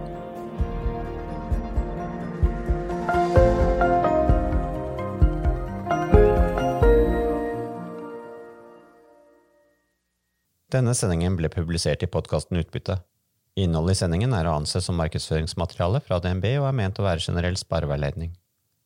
Denne 10.73 10.95
sendingen 10.97 11.35
ble 11.37 11.51
publisert 11.53 12.01
i 12.01 12.09
podkasten 12.09 12.57
Utbytte. 12.57 12.97
Innholdet 13.61 13.93
i 13.93 13.99
sendingen 13.99 14.33
er 14.33 14.49
å 14.49 14.55
anse 14.57 14.81
som 14.81 14.97
markedsføringsmateriale 14.97 16.01
fra 16.01 16.17
DNB 16.17 16.55
og 16.57 16.71
er 16.71 16.79
ment 16.79 16.97
å 16.97 17.05
være 17.05 17.21
generell 17.21 17.59
spareveiledning. 17.59 18.33